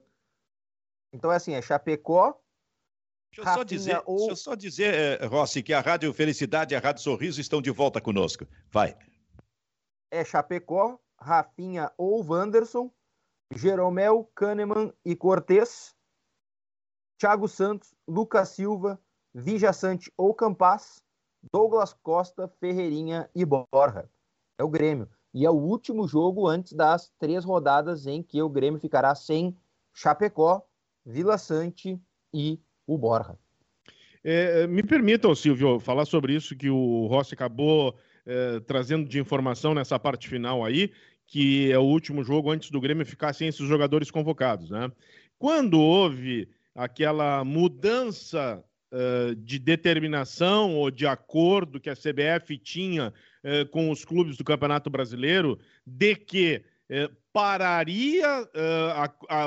[1.14, 2.38] Então, é assim, é Chapecó,
[3.34, 4.16] Deixa eu, só dizer, ou...
[4.16, 7.60] deixa eu só dizer, eh, Rossi, que a Rádio Felicidade e a Rádio Sorriso estão
[7.60, 8.46] de volta conosco.
[8.70, 8.96] Vai.
[10.10, 12.90] É Chapecó, Rafinha ou Wanderson,
[13.56, 15.94] Jeromel, Kahneman e Cortez,
[17.18, 19.00] Thiago Santos, Lucas Silva,
[19.32, 21.02] Vija Sante ou Campas,
[21.50, 24.08] Douglas Costa, Ferreirinha e Borja.
[24.58, 25.08] É o Grêmio.
[25.32, 29.56] E é o último jogo antes das três rodadas em que o Grêmio ficará sem
[29.94, 30.62] Chapecó,
[31.06, 31.98] Vila Sante
[32.32, 33.38] e o Borja.
[34.22, 37.94] É, me permitam, Silvio, falar sobre isso que o Rossi acabou
[38.26, 40.90] é, trazendo de informação nessa parte final aí,
[41.26, 44.70] que é o último jogo antes do Grêmio ficar sem esses jogadores convocados.
[44.70, 44.90] Né?
[45.38, 53.12] Quando houve aquela mudança uh, de determinação ou de acordo que a CBF tinha
[53.44, 58.28] uh, com os clubes do Campeonato Brasileiro, de que uh, pararia,
[58.94, 59.46] a, a,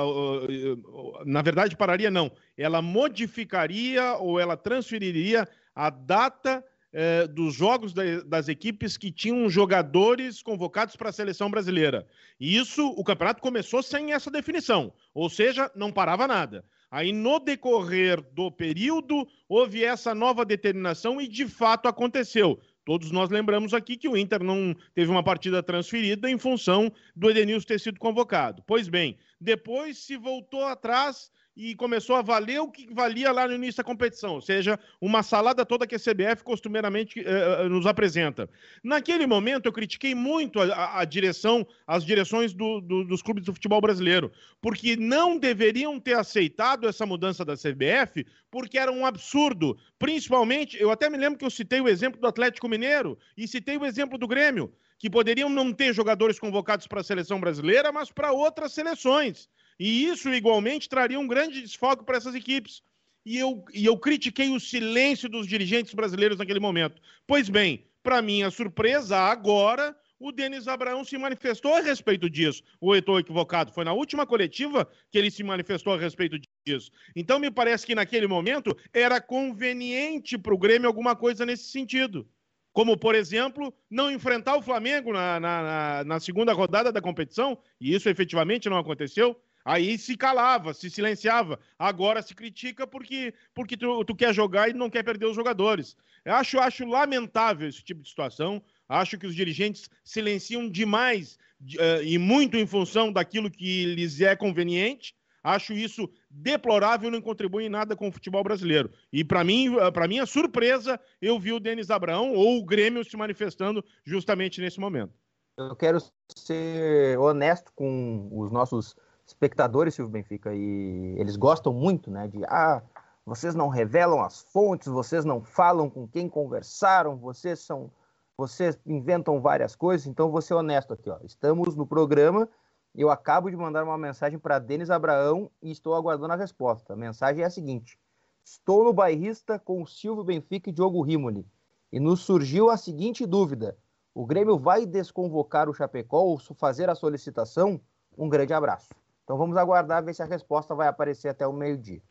[1.25, 6.61] na verdade, pararia não, ela modificaria ou ela transferiria a data
[6.99, 12.07] é, dos jogos da, das equipes que tinham jogadores convocados para a seleção brasileira.
[12.39, 16.65] E isso, o campeonato começou sem essa definição, ou seja, não parava nada.
[16.89, 22.59] Aí, no decorrer do período, houve essa nova determinação e, de fato, aconteceu.
[22.83, 27.29] Todos nós lembramos aqui que o Inter não teve uma partida transferida em função do
[27.29, 28.63] Edenilson ter sido convocado.
[28.65, 33.55] Pois bem, depois se voltou atrás e começou a valer o que valia lá no
[33.55, 38.47] início da competição, ou seja, uma salada toda que a CBF costumeiramente uh, nos apresenta.
[38.83, 43.53] Naquele momento, eu critiquei muito a, a direção, as direções do, do, dos clubes do
[43.53, 49.75] futebol brasileiro, porque não deveriam ter aceitado essa mudança da CBF, porque era um absurdo.
[49.97, 53.77] Principalmente, eu até me lembro que eu citei o exemplo do Atlético Mineiro e citei
[53.77, 58.11] o exemplo do Grêmio, que poderiam não ter jogadores convocados para a seleção brasileira, mas
[58.11, 59.49] para outras seleções.
[59.79, 62.81] E isso, igualmente, traria um grande desfoque para essas equipes.
[63.25, 67.01] E eu, e eu critiquei o silêncio dos dirigentes brasileiros naquele momento.
[67.27, 72.63] Pois bem, para minha surpresa, agora o Denis Abraão se manifestou a respeito disso.
[72.79, 73.71] Ou eu estou equivocado?
[73.71, 76.89] Foi na última coletiva que ele se manifestou a respeito disso.
[77.15, 82.27] Então, me parece que naquele momento era conveniente para o Grêmio alguma coisa nesse sentido.
[82.73, 87.93] Como, por exemplo, não enfrentar o Flamengo na, na, na segunda rodada da competição, e
[87.93, 89.37] isso efetivamente não aconteceu
[89.67, 91.59] Aí se calava, se silenciava.
[91.77, 95.97] Agora se critica porque, porque tu, tu quer jogar e não quer perder os jogadores.
[96.23, 98.63] Eu acho, acho lamentável esse tipo de situação.
[98.87, 104.37] Acho que os dirigentes silenciam demais uh, e muito em função daquilo que lhes é
[104.37, 105.13] conveniente.
[105.43, 108.89] Acho isso deplorável não contribui em nada com o futebol brasileiro.
[109.11, 113.03] E para mim, eh, para minha surpresa, eu vi o Denis Abraão ou o Grêmio
[113.05, 115.13] se manifestando justamente nesse momento.
[115.57, 115.99] Eu quero
[116.35, 118.93] ser honesto com os nossos
[119.27, 122.81] espectadores, Silvio Benfica, e eles gostam muito, né, de ah,
[123.25, 127.91] vocês não revelam as fontes, vocês não falam com quem conversaram, vocês são
[128.37, 131.17] vocês inventam várias coisas, então vou ser honesto aqui, ó.
[131.23, 132.47] Estamos no programa,
[132.93, 136.93] eu acabo de mandar uma mensagem para Denis Abraão e estou aguardando a resposta.
[136.93, 137.99] A mensagem é a seguinte:
[138.45, 141.47] Estou no bairrista com Silvio Benfica e Diogo Rimoli,
[141.91, 143.75] e nos surgiu a seguinte dúvida:
[144.13, 147.81] o Grêmio vai desconvocar o Chapecó ou fazer a solicitação?
[148.17, 148.89] Um grande abraço.
[149.27, 152.01] Então vamos aguardar ver se a resposta vai aparecer até o meio-dia.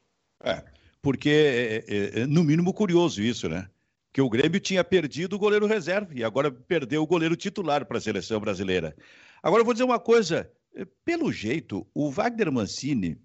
[0.44, 0.62] É,
[1.00, 3.70] porque é, é, é, no mínimo curioso isso, né?
[4.12, 7.96] Que o Grêmio tinha perdido o goleiro reserva e agora perdeu o goleiro titular para
[7.96, 8.94] a seleção brasileira.
[9.42, 13.18] Agora eu vou dizer uma coisa: é, pelo jeito, o Wagner Mancini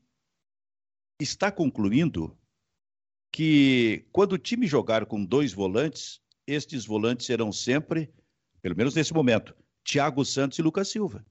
[1.20, 2.34] está concluindo
[3.30, 8.10] que quando o time jogar com dois volantes, estes volantes serão sempre,
[8.62, 11.26] pelo menos nesse momento, Thiago Santos e Lucas Silva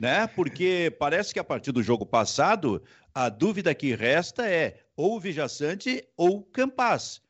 [0.00, 0.26] né?
[0.26, 2.82] Porque parece que a partir do jogo passado,
[3.14, 7.24] a dúvida que resta é ou Vijaçante ou Campas.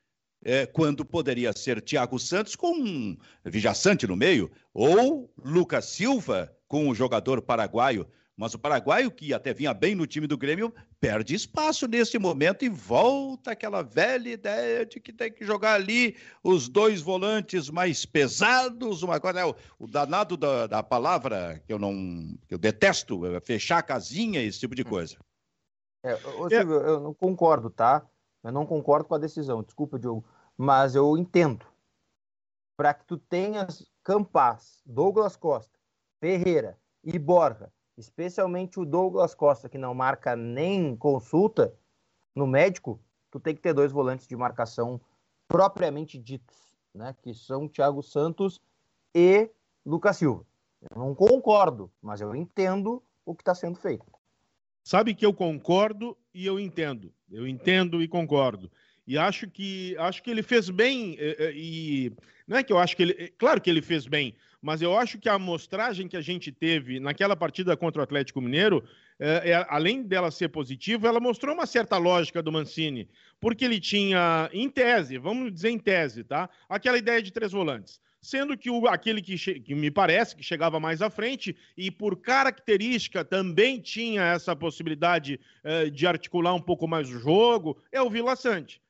[0.45, 6.95] É, quando poderia ser Thiago Santos com Vijaçante no meio, ou Lucas Silva com o
[6.95, 8.07] jogador paraguaio.
[8.37, 12.67] Mas o paraguaio, que até vinha bem no time do Grêmio, perde espaço nesse momento
[12.67, 18.05] e volta aquela velha ideia de que tem que jogar ali os dois volantes mais
[18.05, 19.45] pesados, uma coisa, é
[19.79, 24.43] o, danado da, da, palavra que eu não, que eu detesto, é fechar a casinha,
[24.43, 24.91] esse tipo de hum.
[24.91, 25.17] coisa.
[26.05, 26.89] É, ô, Silvio, é.
[26.89, 28.07] eu não concordo, tá?
[28.45, 30.27] Eu não concordo com a decisão, desculpa, Diogo,
[30.59, 31.65] mas eu entendo.
[32.77, 35.79] Para que tu tenhas Campas, Douglas Costa,
[36.21, 41.75] Ferreira e Borja especialmente o Douglas Costa, que não marca nem consulta
[42.35, 45.01] no médico, tu tem que ter dois volantes de marcação
[45.49, 46.57] propriamente ditos,
[46.95, 47.15] né?
[47.23, 48.61] Que são Thiago Santos
[49.15, 49.51] e
[49.85, 50.45] Lucas Silva.
[50.91, 54.05] Eu não concordo, mas eu entendo o que está sendo feito.
[54.85, 57.13] Sabe que eu concordo e eu entendo.
[57.31, 58.71] Eu entendo e concordo.
[59.07, 62.13] E acho que acho que ele fez bem e, eh, eh, e
[62.47, 64.97] não é que eu acho que ele, eh, claro que ele fez bem, mas eu
[64.97, 68.83] acho que a amostragem que a gente teve naquela partida contra o Atlético Mineiro,
[69.19, 73.09] é, é, além dela ser positiva, ela mostrou uma certa lógica do Mancini,
[73.41, 76.51] porque ele tinha, em tese, vamos dizer em tese, tá?
[76.69, 80.81] Aquela ideia de três volantes sendo que o, aquele que, que, me parece que chegava
[80.81, 86.89] mais à frente e por característica também tinha essa possibilidade eh, de articular um pouco
[86.89, 88.81] mais o jogo, é o Vila Sante.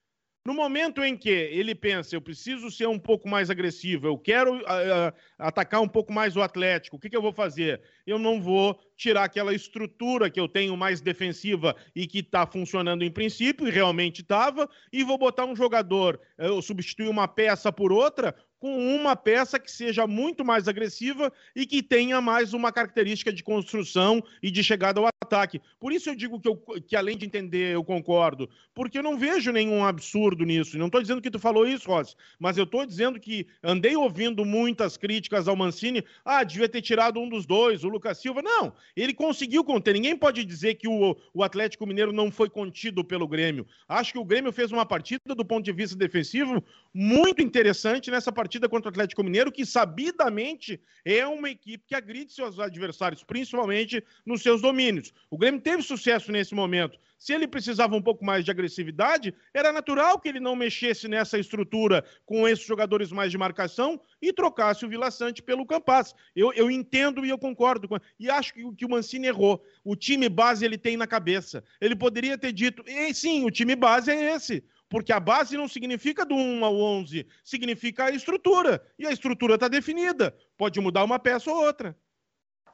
[0.47, 4.59] No momento em que ele pensa, eu preciso ser um pouco mais agressivo, eu quero
[4.59, 7.83] uh, atacar um pouco mais o Atlético, o que, que, eu vou fazer?
[8.07, 13.03] Eu não vou tirar aquela estrutura que eu tenho mais defensiva e que está funcionando
[13.03, 17.91] em princípio, e realmente estava, e vou botar um jogador, eu substituir uma peça por
[17.91, 18.33] outra,
[18.67, 23.45] com uma peça que seja muito mais agressiva e que tenha mais uma característica de
[23.45, 25.61] construção e de chegada ao ataque.
[25.79, 29.17] Por isso eu digo que, eu, que além de entender, eu concordo, porque eu não
[29.17, 30.77] vejo nenhum absurdo nisso.
[30.79, 34.45] Não estou dizendo que tu falou isso, Rossi, mas eu estou dizendo que andei ouvindo
[34.45, 36.05] muitas críticas ao Mancini.
[36.25, 38.43] Ah, devia ter tirado um dos dois, o Lucas Silva.
[38.43, 39.95] Não, ele conseguiu conter.
[39.95, 43.65] Ninguém pode dizer que o, o Atlético Mineiro não foi contido pelo Grêmio.
[43.89, 48.33] Acho que o Grêmio fez uma partida, do ponto de vista defensivo, muito interessante nessa
[48.33, 53.23] partida partida contra o Atlético Mineiro, que sabidamente é uma equipe que agride seus adversários,
[53.23, 55.13] principalmente nos seus domínios.
[55.31, 56.99] O Grêmio teve sucesso nesse momento.
[57.19, 61.39] Se ele precisava um pouco mais de agressividade, era natural que ele não mexesse nessa
[61.39, 66.15] estrutura com esses jogadores mais de marcação e trocasse o Vila Sante pelo Campas.
[66.35, 67.89] Eu, eu entendo e eu concordo.
[67.89, 67.97] Com...
[68.19, 69.63] E acho que, que o Mancini errou.
[69.83, 71.65] O time base ele tem na cabeça.
[71.81, 72.85] Ele poderia ter dito,
[73.15, 77.27] sim, o time base é esse porque a base não significa do 1 ao 11,
[77.43, 78.83] significa a estrutura.
[78.99, 80.35] E a estrutura está definida.
[80.57, 81.97] Pode mudar uma peça ou outra.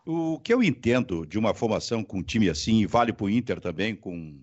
[0.04, 3.30] O que eu entendo de uma formação com um time assim, e vale para o
[3.30, 4.36] Inter também, com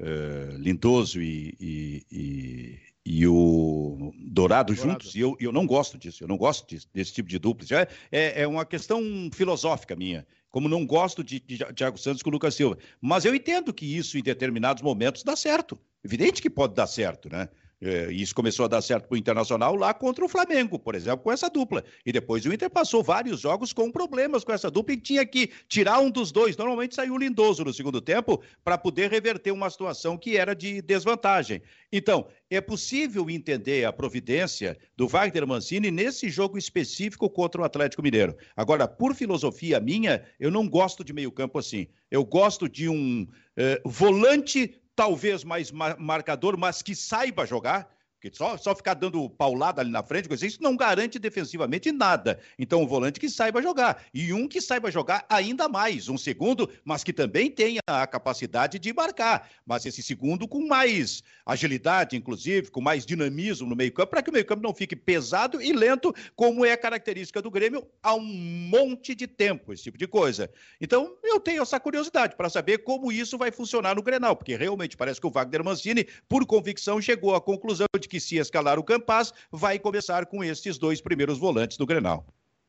[0.00, 4.74] uh, Lindoso e, e, e, e, o Dourado, Dourado.
[4.74, 7.64] juntos, e eu, eu não gosto disso, eu não gosto disso, desse tipo de dupla.
[7.70, 9.00] É, é, é uma questão
[9.32, 12.78] filosófica minha como não gosto de, de Thiago Santos com o Lucas Silva.
[13.00, 15.76] Mas eu entendo que isso, em determinados momentos, dá certo.
[16.04, 17.48] Evidente que pode dar certo, né?
[17.86, 21.18] É, isso começou a dar certo para o Internacional lá contra o Flamengo, por exemplo,
[21.18, 21.84] com essa dupla.
[22.06, 25.50] E depois o Inter passou vários jogos com problemas com essa dupla e tinha que
[25.68, 26.56] tirar um dos dois.
[26.56, 30.80] Normalmente saiu o Lindoso no segundo tempo para poder reverter uma situação que era de
[30.80, 31.60] desvantagem.
[31.92, 38.02] Então, é possível entender a providência do Wagner Mancini nesse jogo específico contra o Atlético
[38.02, 38.34] Mineiro.
[38.56, 41.86] Agora, por filosofia minha, eu não gosto de meio-campo assim.
[42.10, 43.26] Eu gosto de um
[43.58, 47.93] eh, volante talvez mais marcador, mas que saiba jogar.
[48.24, 52.40] Porque só, só ficar dando paulada ali na frente, isso não garante defensivamente nada.
[52.58, 54.02] Então, um volante que saiba jogar.
[54.14, 56.08] E um que saiba jogar ainda mais.
[56.08, 59.50] Um segundo, mas que também tenha a capacidade de marcar.
[59.66, 64.32] Mas esse segundo com mais agilidade, inclusive, com mais dinamismo no meio-campo, para que o
[64.32, 69.26] meio-campo não fique pesado e lento, como é característica do Grêmio há um monte de
[69.26, 70.50] tempo, esse tipo de coisa.
[70.80, 74.96] Então, eu tenho essa curiosidade para saber como isso vai funcionar no Grenal, porque realmente
[74.96, 78.78] parece que o Wagner Mancini, por convicção, chegou à conclusão de que que se escalar
[78.78, 82.24] o Campas, vai começar com estes dois primeiros volantes do Grenal.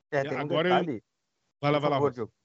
[0.09, 0.95] É, tem um Agora detalhe.
[0.95, 1.01] Eu...
[1.61, 1.99] Vai lá, vai lá.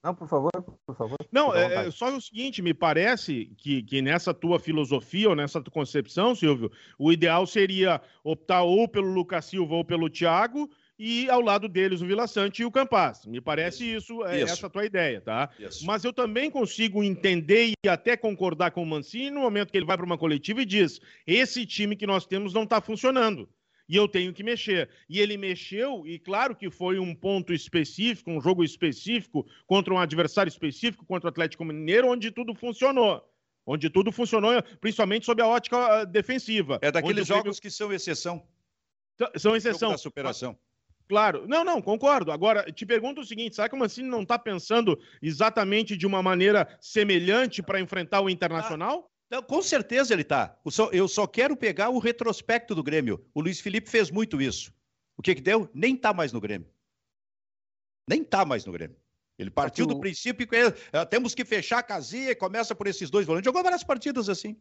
[0.05, 0.51] Não, por favor,
[0.86, 1.16] por favor.
[1.32, 5.62] Não, é, é, só o seguinte, me parece que, que nessa tua filosofia ou nessa
[5.62, 10.70] tua concepção, Silvio, o ideal seria optar ou pelo Lucas Silva ou pelo Thiago
[11.03, 13.24] e ao lado deles o Vila Sante e o Campas.
[13.24, 14.53] Me parece isso, é isso.
[14.53, 15.48] essa a tua ideia, tá?
[15.59, 15.86] Isso.
[15.86, 19.86] Mas eu também consigo entender e até concordar com o Mancini no momento que ele
[19.86, 23.48] vai para uma coletiva e diz: esse time que nós temos não está funcionando.
[23.88, 24.90] E eu tenho que mexer.
[25.09, 29.98] E ele mexeu, e claro que foi um ponto específico, um jogo específico, contra um
[29.98, 33.26] adversário específico, contra o Atlético Mineiro, onde tudo funcionou
[33.66, 36.80] onde tudo funcionou, principalmente sob a ótica ah, defensiva.
[36.82, 38.42] É daqueles jogos que são exceção.
[39.36, 39.90] São exceção.
[39.90, 40.59] da superação.
[41.11, 42.30] Claro, não, não, concordo.
[42.30, 46.22] Agora, te pergunto o seguinte: será que o Mancini não está pensando exatamente de uma
[46.22, 49.11] maneira semelhante para enfrentar o Internacional?
[49.28, 50.56] Ah, com certeza ele está.
[50.92, 53.26] Eu só quero pegar o retrospecto do Grêmio.
[53.34, 54.72] O Luiz Felipe fez muito isso.
[55.16, 55.68] O que, que deu?
[55.74, 56.70] Nem está mais no Grêmio.
[58.08, 58.96] Nem está mais no Grêmio.
[59.36, 63.11] Ele partiu do princípio que é, temos que fechar a casinha e começa por esses
[63.11, 63.46] dois volantes.
[63.46, 64.56] Jogou várias partidas assim.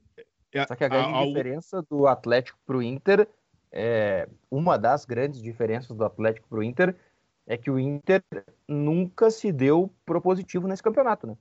[0.51, 3.27] É, só que a grande a, a, diferença do Atlético para o Inter
[3.72, 6.95] é, uma das grandes diferenças do Atlético para o Inter
[7.45, 8.24] é que o Inter
[8.67, 11.38] nunca se deu propositivo nesse campeonato, né?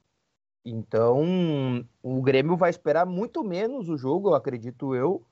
[0.65, 5.23] Então, o Grêmio vai esperar muito menos o jogo, eu acredito eu,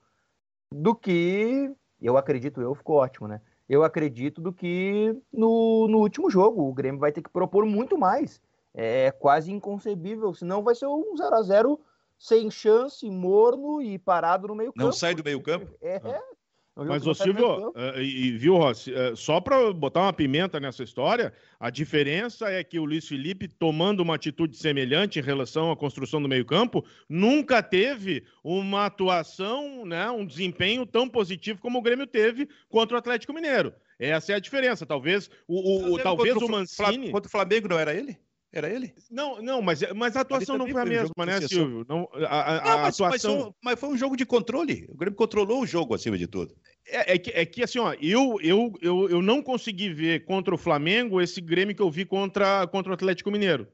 [0.71, 1.71] do que.
[2.01, 3.41] Eu acredito eu, ficou ótimo, né?
[3.67, 6.67] Eu acredito do que no, no último jogo.
[6.67, 8.41] O Grêmio vai ter que propor muito mais.
[8.73, 11.79] É quase inconcebível, senão vai ser um 0 a 0
[12.17, 14.85] sem chance, morno e parado no meio campo.
[14.85, 15.67] Não sai do meio campo?
[15.81, 16.36] É, ah.
[16.85, 21.33] Mas, ô Silvio, uh, e, viu, Rossi, uh, só para botar uma pimenta nessa história,
[21.59, 26.21] a diferença é que o Luiz Felipe, tomando uma atitude semelhante em relação à construção
[26.21, 32.47] do meio-campo, nunca teve uma atuação, né, um desempenho tão positivo como o Grêmio teve
[32.69, 33.73] contra o Atlético Mineiro.
[33.99, 34.85] Essa é a diferença.
[34.85, 37.09] Talvez o, o talvez o Mancini.
[37.09, 38.17] Contra o Flamengo não era ele?
[38.51, 38.93] Era ele?
[39.11, 41.85] Não, não, mas, mas a atuação não foi a mesma, né, Silvio?
[41.87, 43.37] Não, a, a, não, mas, atuação...
[43.61, 44.87] Mas, mas, foi um jogo de controle.
[44.89, 46.55] O Grêmio controlou o jogo acima de tudo.
[46.87, 50.55] É, é, que, é que, assim, ó, eu, eu, eu, eu não consegui ver contra
[50.55, 53.67] o Flamengo esse Grêmio que eu vi contra, contra o Atlético Mineiro.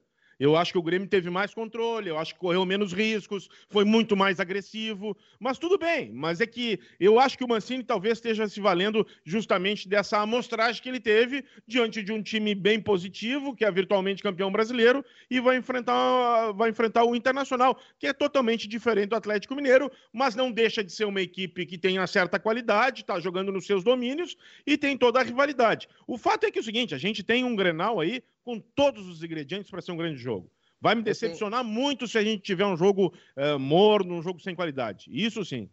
[0.44, 3.82] Eu acho que o Grêmio teve mais controle, eu acho que correu menos riscos, foi
[3.82, 6.12] muito mais agressivo, mas tudo bem.
[6.12, 10.82] Mas é que eu acho que o Mancini talvez esteja se valendo justamente dessa amostragem
[10.82, 15.40] que ele teve diante de um time bem positivo, que é virtualmente campeão brasileiro, e
[15.40, 20.52] vai enfrentar, vai enfrentar o Internacional, que é totalmente diferente do Atlético Mineiro, mas não
[20.52, 24.36] deixa de ser uma equipe que tem uma certa qualidade, está jogando nos seus domínios
[24.66, 25.88] e tem toda a rivalidade.
[26.06, 29.08] O fato é que é o seguinte: a gente tem um Grenal aí com todos
[29.08, 30.50] os ingredientes para ser um grande jogo.
[30.80, 34.54] Vai me decepcionar muito se a gente tiver um jogo uh, morno, um jogo sem
[34.54, 35.08] qualidade.
[35.10, 35.70] Isso sim.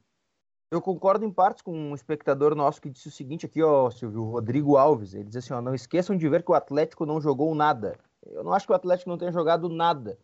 [0.72, 4.24] Eu concordo em partes com um espectador nosso que disse o seguinte aqui, ó, Silvio,
[4.24, 5.13] Rodrigo Alves.
[5.13, 7.99] Ele diz assim, ó, não esqueçam de ver que o Atlético não jogou nada.
[8.26, 10.17] Eu não acho que o Atlético não tenha jogado nada,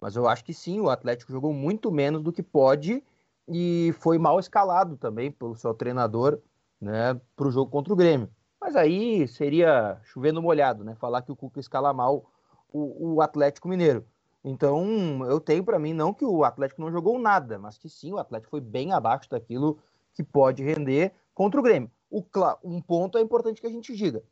[0.00, 3.00] mas eu acho que sim, o Atlético jogou muito menos do que pode
[3.46, 6.40] e foi mal escalado também pelo seu treinador,
[6.80, 8.28] né, para o jogo contra o Grêmio.
[8.62, 10.94] Mas aí seria chovendo molhado, né?
[10.94, 12.30] Falar que o Cuca escala mal
[12.72, 14.06] o, o Atlético Mineiro.
[14.44, 18.12] Então, eu tenho para mim não que o Atlético não jogou nada, mas que sim,
[18.12, 19.78] o Atlético foi bem abaixo daquilo
[20.14, 21.90] que pode render contra o Grêmio.
[22.08, 22.22] O,
[22.62, 24.22] um ponto é importante que a gente diga.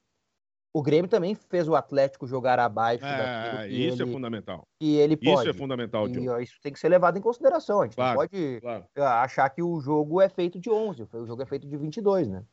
[0.72, 4.68] O Grêmio também fez o Atlético jogar abaixo é, isso é ele, é fundamental.
[4.80, 5.40] E ele pode.
[5.40, 7.80] Isso é fundamental, e, Isso tem que ser levado em consideração.
[7.80, 8.84] A gente claro, não pode claro.
[8.96, 12.44] achar que o jogo é feito de 11, o jogo é feito de 22, né?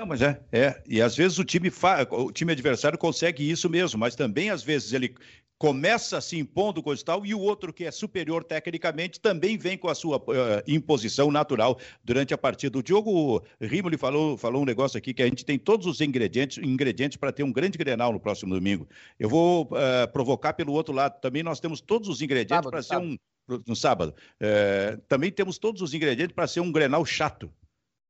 [0.00, 0.82] Não, mas é, é.
[0.88, 2.08] E às vezes o time, fa...
[2.10, 5.14] o time adversário consegue isso mesmo, mas também às vezes ele
[5.58, 9.76] começa se impondo coisa e tal, e o outro que é superior tecnicamente também vem
[9.76, 12.78] com a sua uh, imposição natural durante a partida.
[12.78, 16.56] O Diogo Rimoli falou, falou um negócio aqui que a gente tem todos os ingredientes
[16.64, 18.88] ingredientes para ter um grande Grenal no próximo domingo.
[19.18, 22.96] Eu vou uh, provocar pelo outro lado também, nós temos todos os ingredientes para ser
[22.96, 23.18] um
[23.66, 24.14] no sábado.
[24.40, 27.52] Uh, também temos todos os ingredientes para ser um Grenal chato.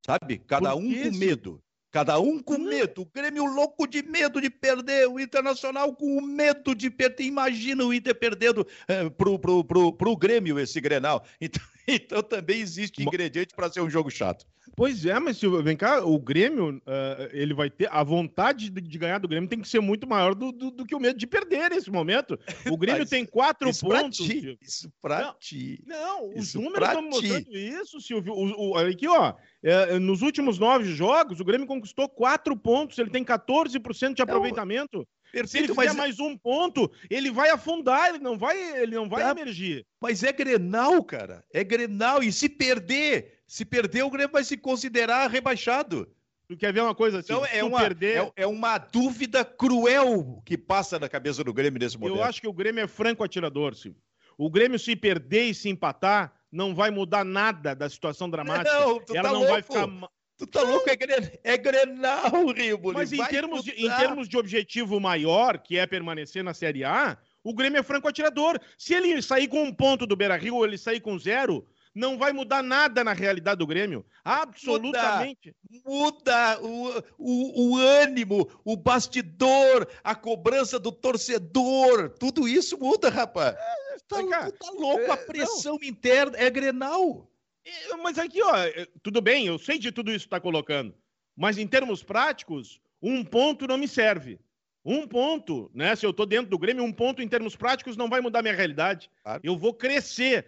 [0.07, 0.39] Sabe?
[0.39, 1.61] Cada um com medo.
[1.91, 3.03] Cada um com medo.
[3.03, 5.09] O Grêmio louco de medo de perder.
[5.09, 7.25] O Internacional com medo de perder.
[7.25, 11.25] Imagina o Inter perdendo é, pro, pro, pro, pro Grêmio esse Grenal.
[11.41, 11.63] Então,
[12.03, 14.47] então também existe ingrediente para ser um jogo chato.
[14.77, 17.89] Pois é, mas Silvio, vem cá, o Grêmio, uh, ele vai ter.
[17.91, 20.87] A vontade de, de, ganhar do Grêmio tem que ser muito maior do, do, do
[20.87, 22.39] que o medo de perder nesse momento.
[22.71, 24.19] O Grêmio tem quatro isso pontos.
[24.19, 25.83] Pra ti, isso pra não, ti.
[25.87, 28.33] Não, os números estão mostrando isso, Silvio.
[28.33, 29.35] O, o, aqui, ó.
[29.63, 34.99] É, nos últimos nove jogos, o Grêmio conquistou quatro pontos, ele tem 14% de aproveitamento.
[34.99, 35.07] Não.
[35.33, 35.97] Perfeito, Se ele fizer mas...
[35.97, 39.31] mais um ponto, ele vai afundar, ele não vai, ele não vai tá.
[39.31, 39.87] emergir.
[40.01, 41.45] Mas é Grenal, cara.
[41.53, 42.23] É Grenal.
[42.23, 46.09] E se perder, se perder, o Grêmio vai se considerar rebaixado.
[46.49, 47.33] Tu quer ver uma coisa assim?
[47.33, 48.23] Então é uma, perder...
[48.23, 52.19] é, é, uma dúvida cruel que passa na cabeça do Grêmio nesse momento.
[52.19, 54.03] Eu acho que o Grêmio é franco atirador, Silvio.
[54.37, 58.73] O Grêmio, se perder e se empatar, não vai mudar nada da situação dramática.
[58.81, 59.53] Não, tu Ela tá não louco.
[59.53, 60.11] vai ficar.
[60.41, 60.89] Tu tá louco?
[60.89, 61.31] É, gren...
[61.45, 66.43] é Grenal, Rio Mas em termos, de, em termos de objetivo maior, que é permanecer
[66.43, 68.59] na Série A, o Grêmio é franco atirador.
[68.79, 72.17] Se ele sair com um ponto do Beira Rio ou ele sair com zero, não
[72.17, 74.03] vai mudar nada na realidade do Grêmio.
[74.25, 75.55] Absolutamente.
[75.85, 82.09] Muda, muda o, o, o, ânimo, o bastidor, a cobrança do torcedor.
[82.19, 83.55] Tudo isso muda, rapaz.
[83.55, 85.87] É, tá, tá louco, é, a pressão não.
[85.87, 87.30] interna é Grenal.
[87.65, 90.95] É, mas aqui, ó, é, tudo bem, eu sei de tudo isso que tá colocando.
[91.37, 94.39] Mas em termos práticos, um ponto não me serve.
[94.85, 95.95] Um ponto, né?
[95.95, 98.55] Se eu tô dentro do Grêmio, um ponto em termos práticos não vai mudar minha
[98.55, 99.11] realidade.
[99.23, 99.41] Claro.
[99.45, 100.47] Eu vou crescer.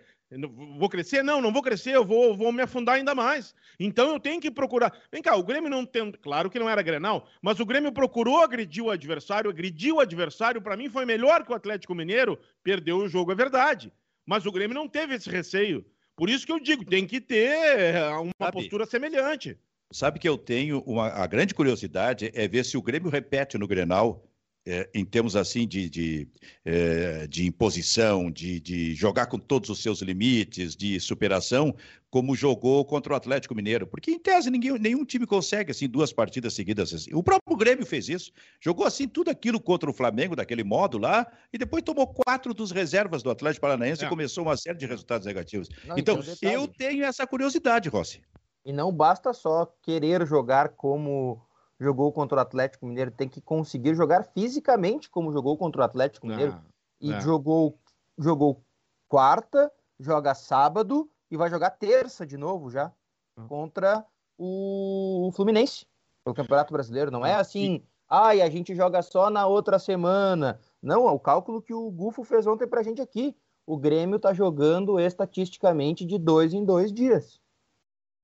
[0.79, 1.23] Vou crescer?
[1.23, 3.55] Não, não vou crescer, eu vou, vou me afundar ainda mais.
[3.79, 4.91] Então eu tenho que procurar.
[5.11, 6.11] Vem cá, o Grêmio não tem.
[6.13, 10.63] Claro que não era Grenal, mas o Grêmio procurou agredir o adversário, agrediu o adversário.
[10.63, 13.93] Para mim foi melhor que o Atlético Mineiro, perdeu o jogo, é verdade.
[14.25, 15.85] Mas o Grêmio não teve esse receio.
[16.17, 19.59] Por isso que eu digo, tem que ter uma Sabe, postura semelhante.
[19.93, 23.67] Sabe que eu tenho uma a grande curiosidade é ver se o Grêmio repete no
[23.67, 24.25] Grenal
[24.67, 26.29] é, em termos assim de, de,
[26.65, 31.75] é, de imposição, de, de, jogar com todos os seus limites, de superação,
[32.09, 33.87] como jogou contra o Atlético Mineiro.
[33.87, 36.93] Porque, em tese, ninguém, nenhum time consegue assim duas partidas seguidas.
[36.93, 37.13] Assim.
[37.15, 38.31] O próprio Grêmio fez isso.
[38.61, 42.71] Jogou assim tudo aquilo contra o Flamengo, daquele modo lá, e depois tomou quatro dos
[42.71, 44.07] reservas do Atlético Paranaense é.
[44.07, 45.69] e começou uma série de resultados negativos.
[45.85, 48.23] Não, então, eu tenho essa curiosidade, Rossi.
[48.65, 51.43] E não basta só querer jogar como
[51.83, 56.27] jogou contra o Atlético Mineiro tem que conseguir jogar fisicamente como jogou contra o Atlético
[56.27, 56.53] Mineiro.
[56.53, 56.63] Ah,
[57.01, 57.21] e é.
[57.21, 57.79] jogou,
[58.17, 58.63] jogou
[59.09, 62.93] quarta, joga sábado e vai jogar terça de novo já
[63.37, 63.45] ah.
[63.49, 64.07] contra
[64.39, 65.87] o Fluminense
[66.25, 67.11] no Campeonato Brasileiro.
[67.11, 70.61] Não é ah, assim, ai, a gente joga só na outra semana.
[70.81, 73.37] Não, é o cálculo que o Gufo fez ontem pra gente aqui.
[73.67, 77.42] O Grêmio tá jogando estatisticamente de dois em dois dias.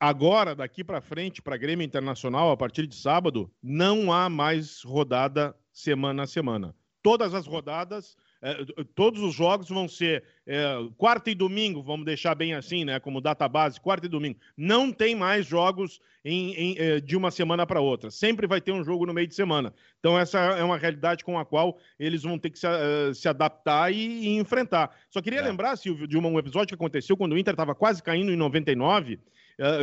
[0.00, 5.56] Agora, daqui para frente, para Grêmio Internacional, a partir de sábado, não há mais rodada
[5.72, 6.74] semana a semana.
[7.02, 12.36] Todas as rodadas, eh, todos os jogos vão ser eh, quarta e domingo, vamos deixar
[12.36, 13.00] bem assim, né?
[13.00, 14.38] Como data base, quarta e domingo.
[14.56, 18.08] Não tem mais jogos em, em, eh, de uma semana para outra.
[18.08, 19.74] Sempre vai ter um jogo no meio de semana.
[19.98, 22.68] Então, essa é uma realidade com a qual eles vão ter que se,
[23.14, 24.96] se adaptar e, e, enfrentar.
[25.10, 25.42] Só queria é.
[25.42, 29.14] lembrar, Silvio, de um episódio que aconteceu quando o Inter estava quase caindo em 99
[29.14, 29.20] uh,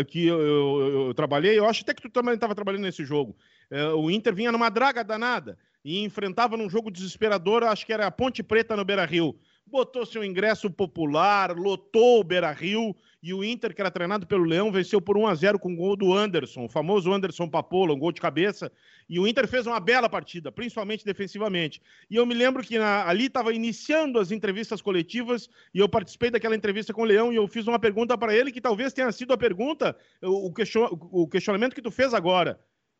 [0.07, 3.35] que eu, eu, eu, trabalhei, eu acho até que tu também estava trabalhando nesse jogo.
[3.69, 8.07] Uh, o Inter vinha numa draga danada e enfrentava num jogo desesperador, acho que era
[8.07, 12.95] a Ponte Preta no Beira Rio botou seu ingresso popular, lotou o Beira Rio
[13.25, 15.75] e o Inter, que era treinado pelo Leão, venceu por 1 a 0 com o
[15.75, 18.71] gol do Anderson, o famoso Anderson Papola, um gol de cabeça.
[19.09, 21.81] E o Inter fez uma bela partida, principalmente defensivamente.
[22.07, 26.29] E eu me lembro que na, ali estava iniciando as entrevistas coletivas e eu participei
[26.29, 29.11] daquela entrevista com o Leão e eu fiz uma pergunta para ele que talvez tenha
[29.11, 32.59] sido a pergunta, o, question, o questionamento que tu fez agora.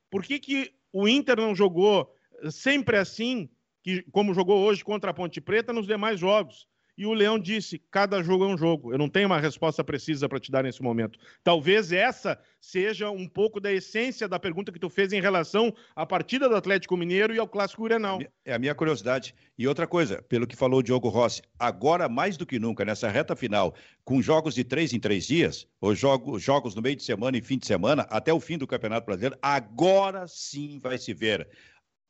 [0.10, 2.12] Por que, que o Inter não jogou
[2.50, 3.48] sempre assim
[3.84, 6.68] que, como jogou hoje contra a Ponte Preta nos demais jogos.
[6.98, 8.94] E o Leão disse: cada jogo é um jogo.
[8.94, 11.20] Eu não tenho uma resposta precisa para te dar nesse momento.
[11.44, 16.06] Talvez essa seja um pouco da essência da pergunta que tu fez em relação à
[16.06, 18.20] partida do Atlético Mineiro e ao Clássico Grenal.
[18.44, 19.36] É a minha curiosidade.
[19.58, 23.10] E outra coisa, pelo que falou o Diogo Rossi, agora mais do que nunca, nessa
[23.10, 27.04] reta final, com jogos de três em três dias, ou jogo, jogos no meio de
[27.04, 31.14] semana e fim de semana, até o fim do Campeonato Brasileiro, agora sim vai se
[31.14, 31.48] ver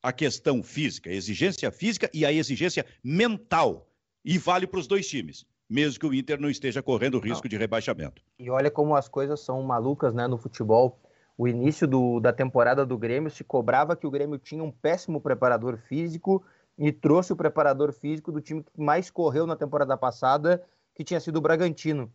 [0.02, 3.90] a questão física, a exigência física e a exigência mental
[4.26, 7.49] e vale para os dois times, mesmo que o Inter não esteja correndo risco não.
[7.49, 8.23] de rebaixamento.
[8.39, 10.99] E olha como as coisas são malucas né, no futebol.
[11.38, 15.21] O início do, da temporada do Grêmio se cobrava que o Grêmio tinha um péssimo
[15.21, 16.43] preparador físico
[16.78, 20.63] e trouxe o preparador físico do time que mais correu na temporada passada,
[20.95, 22.11] que tinha sido o Bragantino.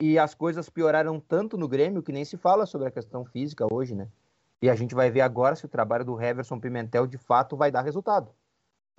[0.00, 3.66] E as coisas pioraram tanto no Grêmio que nem se fala sobre a questão física
[3.70, 4.08] hoje, né?
[4.62, 7.70] E a gente vai ver agora se o trabalho do Heverson Pimentel de fato vai
[7.70, 8.30] dar resultado.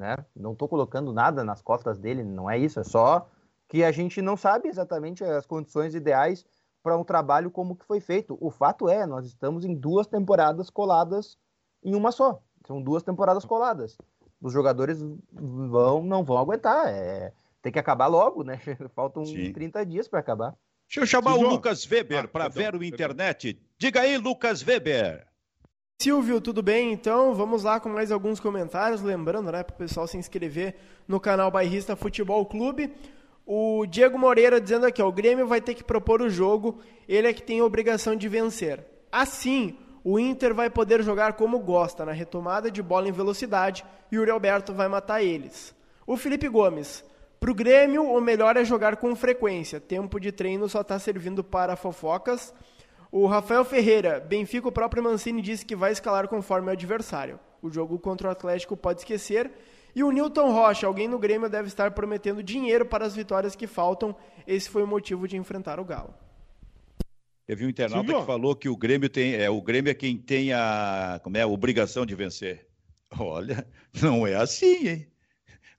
[0.02, 0.16] Né?
[0.36, 3.30] Não estou colocando nada nas costas dele, não é isso, é só
[3.70, 6.44] que a gente não sabe exatamente as condições ideais
[6.82, 8.36] para um trabalho como que foi feito.
[8.42, 11.38] O fato é, nós estamos em duas temporadas coladas
[11.84, 12.42] em uma só.
[12.66, 13.96] São duas temporadas coladas.
[14.42, 15.00] Os jogadores
[15.32, 16.88] vão, não vão aguentar.
[16.88, 17.32] É,
[17.62, 18.60] tem que acabar logo, né?
[18.96, 19.54] Faltam Sim.
[19.54, 20.56] 30 dias para acabar.
[20.88, 23.62] Deixa eu chamar o Lucas Weber ah, para ver o internet.
[23.78, 25.28] Diga aí, Lucas Weber.
[26.02, 26.92] Silvio, tudo bem?
[26.92, 29.04] Então, vamos lá com mais alguns comentários.
[29.04, 30.74] Lembrando, né, para o pessoal se inscrever
[31.08, 32.92] no canal Bairrista Futebol Clube.
[33.46, 37.28] O Diego Moreira dizendo aqui, ó, o Grêmio vai ter que propor o jogo, ele
[37.28, 38.84] é que tem a obrigação de vencer.
[39.12, 44.18] Assim, o Inter vai poder jogar como gosta, na retomada de bola em velocidade, e
[44.18, 45.72] o Alberto vai matar eles.
[46.08, 47.06] O Felipe Gomes,
[47.40, 49.80] para o Grêmio, o melhor é jogar com frequência.
[49.80, 52.52] Tempo de treino só está servindo para fofocas.
[53.12, 57.38] O Rafael Ferreira, Benfica, o próprio Mancini disse que vai escalar conforme o adversário.
[57.62, 59.52] O jogo contra o Atlético pode esquecer.
[59.94, 63.68] E o Newton Rocha, alguém no Grêmio deve estar prometendo dinheiro para as vitórias que
[63.68, 64.16] faltam.
[64.48, 66.14] Esse foi o motivo de enfrentar o Galo.
[67.46, 70.18] Teve um internauta Sim, que falou que o Grêmio tem, é o Grêmio é quem
[70.18, 72.66] tem a, como é, a obrigação de vencer.
[73.20, 73.68] Olha,
[74.02, 75.08] não é assim, hein?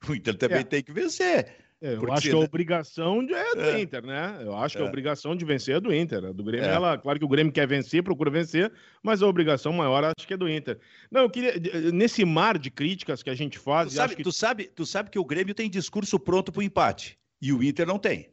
[0.07, 0.63] O Inter também é.
[0.63, 1.62] tem que vencer.
[1.83, 3.81] É, eu acho que a obrigação é do é.
[3.81, 4.37] Inter, né?
[4.39, 4.87] Eu acho que a é.
[4.87, 6.23] obrigação de vencer é do Inter.
[6.23, 6.73] A do Grêmio, é.
[6.73, 8.71] ela, claro que o Grêmio quer vencer, procura vencer,
[9.03, 10.79] mas a obrigação maior acho que é do Inter.
[11.11, 11.53] Não, eu queria.
[11.91, 13.89] Nesse mar de críticas que a gente faz.
[13.89, 14.23] Tu sabe, que...
[14.23, 17.61] tu sabe, tu sabe que o Grêmio tem discurso pronto para o empate e o
[17.61, 18.29] Inter não tem.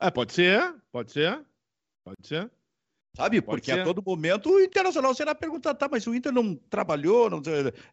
[0.00, 1.40] É, pode ser, pode ser,
[2.04, 2.50] pode ser.
[3.16, 3.42] Sabe?
[3.42, 3.80] Pode Porque ser.
[3.80, 7.42] a todo momento o Internacional será perguntado, tá, mas o Inter não trabalhou, não,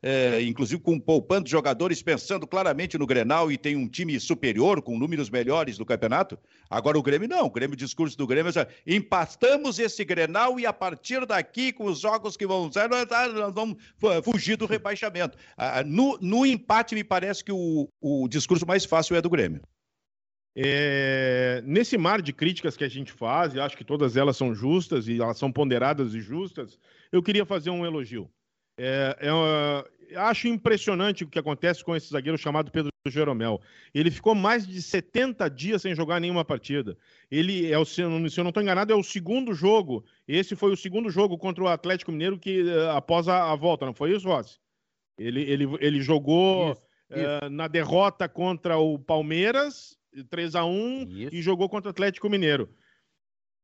[0.03, 4.97] é, inclusive com poupando jogadores, pensando claramente no Grenal e tem um time superior, com
[4.99, 6.37] números melhores do campeonato.
[6.69, 10.65] Agora o Grêmio não, o Grêmio, o discurso do Grêmio é empastamos esse Grenal e
[10.65, 13.77] a partir daqui, com os jogos que vão ser, nós, nós vamos
[14.23, 15.37] fugir do rebaixamento.
[15.87, 19.61] No, no empate, me parece que o, o discurso mais fácil é do Grêmio.
[20.57, 24.55] É, nesse mar de críticas que a gente faz, e acho que todas elas são
[24.55, 26.79] justas e elas são ponderadas e justas,
[27.11, 28.29] eu queria fazer um elogio.
[28.77, 33.61] É, é, acho impressionante o que acontece com esse zagueiro chamado Pedro Jeromel.
[33.93, 36.97] Ele ficou mais de 70 dias sem jogar nenhuma partida.
[37.29, 40.05] Ele, é o, se eu não estou enganado, é o segundo jogo.
[40.27, 43.85] Esse foi o segundo jogo contra o Atlético Mineiro que eh, após a, a volta,
[43.85, 44.57] não foi isso, Rossi?
[45.17, 46.81] Ele, ele, ele jogou isso,
[47.11, 47.45] isso.
[47.45, 51.35] Uh, na derrota contra o Palmeiras 3 a 1 Isso.
[51.35, 52.69] e jogou contra o Atlético Mineiro.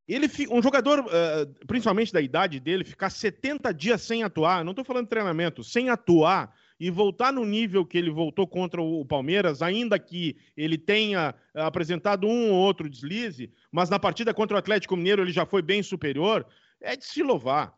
[0.08, 4.84] Ele, um jogador, uh, principalmente da idade dele, ficar 70 dias sem atuar, não estou
[4.84, 9.62] falando de treinamento, sem atuar e voltar no nível que ele voltou contra o Palmeiras,
[9.62, 14.98] ainda que ele tenha apresentado um ou outro deslize, mas na partida contra o Atlético
[14.98, 16.46] Mineiro ele já foi bem superior,
[16.82, 17.74] é de se louvar.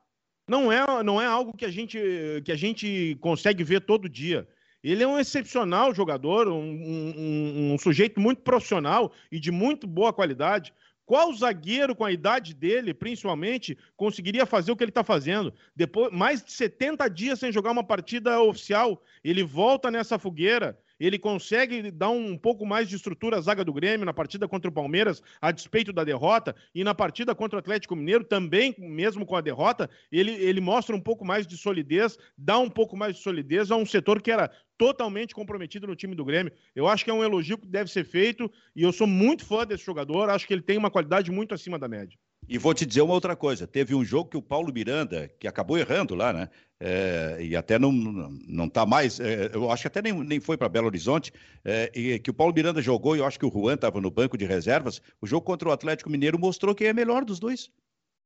[0.48, 2.00] Não é, não é algo que a, gente,
[2.44, 4.48] que a gente consegue ver todo dia.
[4.84, 10.12] Ele é um excepcional jogador, um, um, um, sujeito muito profissional e de muito boa
[10.12, 10.74] qualidade.
[11.06, 15.54] Qual zagueiro com a idade dele, principalmente, conseguiria fazer o que ele está fazendo?
[15.76, 21.20] Depois, mais de 70 dias sem jogar uma partida oficial, ele volta nessa fogueira ele
[21.20, 24.74] consegue dar um pouco mais de estrutura à zaga do Grêmio na partida contra o
[24.74, 29.36] Palmeiras, a despeito da derrota, e na partida contra o Atlético Mineiro também, mesmo com
[29.36, 33.22] a derrota, ele, ele mostra um pouco mais de solidez, dá um pouco mais de
[33.22, 34.50] solidez a um setor que era
[34.84, 36.52] totalmente comprometido no time do Grêmio.
[36.76, 39.66] Eu acho que é um elogio que deve ser feito e eu sou muito fã
[39.66, 42.20] desse jogador, acho que ele tem uma qualidade muito acima da média.
[42.50, 45.48] E vou te dizer uma outra coisa: teve um jogo que o Paulo Miranda, que
[45.48, 46.50] acabou errando lá, né?
[46.82, 50.58] É, e até não não está mais, é, eu acho que até nem, nem foi
[50.58, 51.32] para Belo Horizonte,
[51.64, 54.12] é, e que o Paulo Miranda jogou, e eu acho que o Juan estava no
[54.12, 55.02] banco de reservas.
[55.22, 57.72] O jogo contra o Atlético Mineiro mostrou quem é melhor dos dois.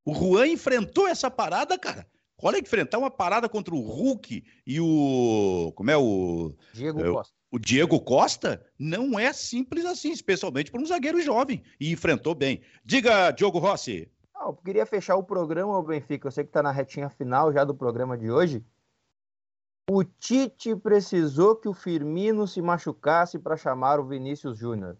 [0.03, 2.07] O Juan enfrentou essa parada, cara.
[2.41, 5.71] Olha, enfrentar uma parada contra o Hulk e o.
[5.75, 6.53] Como é o.
[6.71, 7.35] Diego é, Costa.
[7.51, 12.61] o Diego Costa não é simples assim, especialmente para um zagueiro jovem, e enfrentou bem.
[12.85, 14.11] Diga, Diogo Rossi.
[14.39, 16.27] eu queria fechar o programa, Benfica.
[16.27, 18.63] Eu sei que está na retinha final já do programa de hoje.
[19.89, 24.97] O Tite precisou que o Firmino se machucasse para chamar o Vinícius Júnior.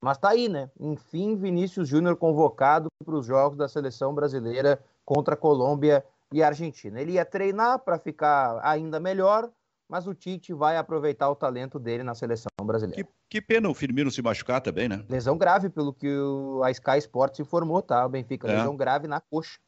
[0.00, 0.70] Mas tá aí, né?
[0.78, 6.48] Enfim, Vinícius Júnior convocado para os jogos da seleção brasileira contra a Colômbia e a
[6.48, 7.00] Argentina.
[7.00, 9.50] Ele ia treinar para ficar ainda melhor,
[9.88, 13.02] mas o Tite vai aproveitar o talento dele na seleção brasileira.
[13.02, 15.04] Que, que pena o Firmino se machucar também, né?
[15.08, 18.06] Lesão grave, pelo que o, a Sky Sports informou, tá?
[18.06, 18.56] O Benfica, é.
[18.56, 19.58] lesão grave na coxa.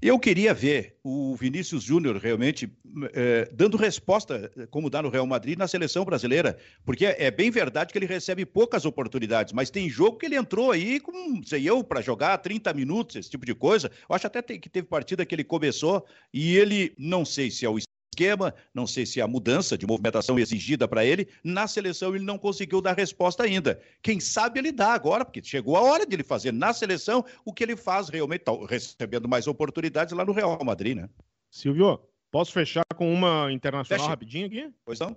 [0.00, 2.70] Eu queria ver o Vinícius Júnior realmente
[3.14, 6.58] é, dando resposta, como dá no Real Madrid, na seleção brasileira.
[6.84, 10.70] Porque é bem verdade que ele recebe poucas oportunidades, mas tem jogo que ele entrou
[10.70, 13.90] aí com, sei eu, para jogar 30 minutos, esse tipo de coisa.
[14.08, 17.68] Eu acho até que teve partida que ele começou e ele, não sei se é
[17.68, 17.78] o
[18.12, 22.38] esquema, não sei se a mudança de movimentação exigida para ele, na seleção ele não
[22.38, 23.80] conseguiu dar resposta ainda.
[24.02, 27.52] Quem sabe ele dá agora, porque chegou a hora de ele fazer na seleção o
[27.52, 31.08] que ele faz realmente, tá recebendo mais oportunidades lá no Real Madrid, né?
[31.50, 32.00] Silvio,
[32.30, 34.10] posso fechar com uma internacional Feche.
[34.10, 34.70] rapidinho aqui?
[34.84, 35.16] Pois não.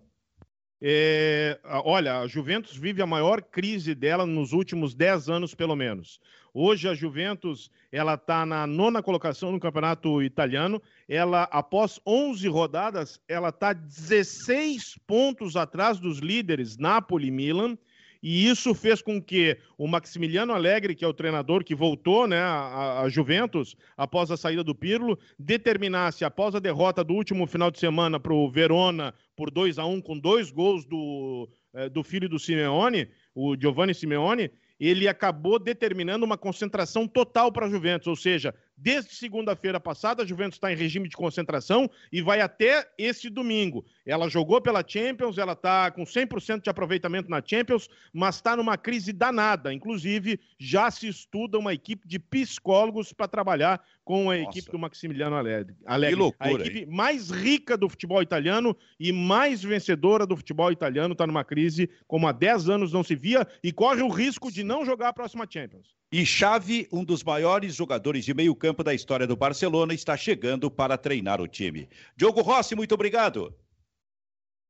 [0.81, 6.19] É, olha, a Juventus vive a maior crise dela nos últimos 10 anos, pelo menos.
[6.53, 10.81] Hoje a Juventus ela está na nona colocação no campeonato italiano.
[11.07, 17.77] Ela, após 11 rodadas, ela está 16 pontos atrás dos líderes Napoli e Milan.
[18.21, 22.39] E isso fez com que o Maximiliano Alegre, que é o treinador que voltou né,
[22.39, 27.71] a, a Juventus após a saída do Pirlo, determinasse, após a derrota do último final
[27.71, 32.03] de semana para o Verona por 2 a 1 com dois gols do, eh, do
[32.03, 38.07] filho do Simeone, o Giovanni Simeone, ele acabou determinando uma concentração total para a Juventus,
[38.07, 42.89] ou seja, desde segunda-feira passada a Juventus está em regime de concentração e vai até
[42.97, 43.85] esse domingo.
[44.05, 48.77] Ela jogou pela Champions, ela está com 100% de aproveitamento na Champions, mas está numa
[48.77, 49.73] crise danada.
[49.73, 54.49] Inclusive, já se estuda uma equipe de psicólogos para trabalhar com a Nossa.
[54.49, 55.75] equipe do Maximiliano Alegre.
[56.09, 56.85] Que loucura, a equipe hein?
[56.87, 62.27] mais rica do futebol italiano e mais vencedora do futebol italiano está numa crise como
[62.27, 65.45] há 10 anos não se via e corre o risco de não jogar a próxima
[65.49, 65.98] Champions.
[66.11, 70.71] E Xavi, um dos maiores jogadores de meio campo da história do Barcelona, está chegando
[70.71, 71.87] para treinar o time.
[72.15, 73.53] Diogo Rossi, muito obrigado.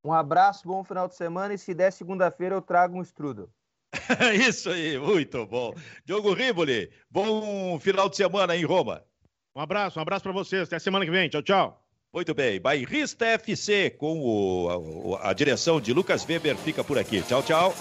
[0.03, 3.49] Um abraço, bom final de semana e se der segunda-feira eu trago um strudel.
[4.35, 5.73] Isso aí, muito bom.
[6.05, 9.03] Diogo Riboli, bom final de semana em Roma.
[9.55, 10.63] Um abraço, um abraço para vocês.
[10.63, 11.29] Até semana que vem.
[11.29, 11.85] Tchau, tchau.
[12.13, 12.59] Muito bem.
[12.59, 17.21] Bairrista FC com o, a, a direção de Lucas Weber fica por aqui.
[17.21, 17.73] Tchau, tchau.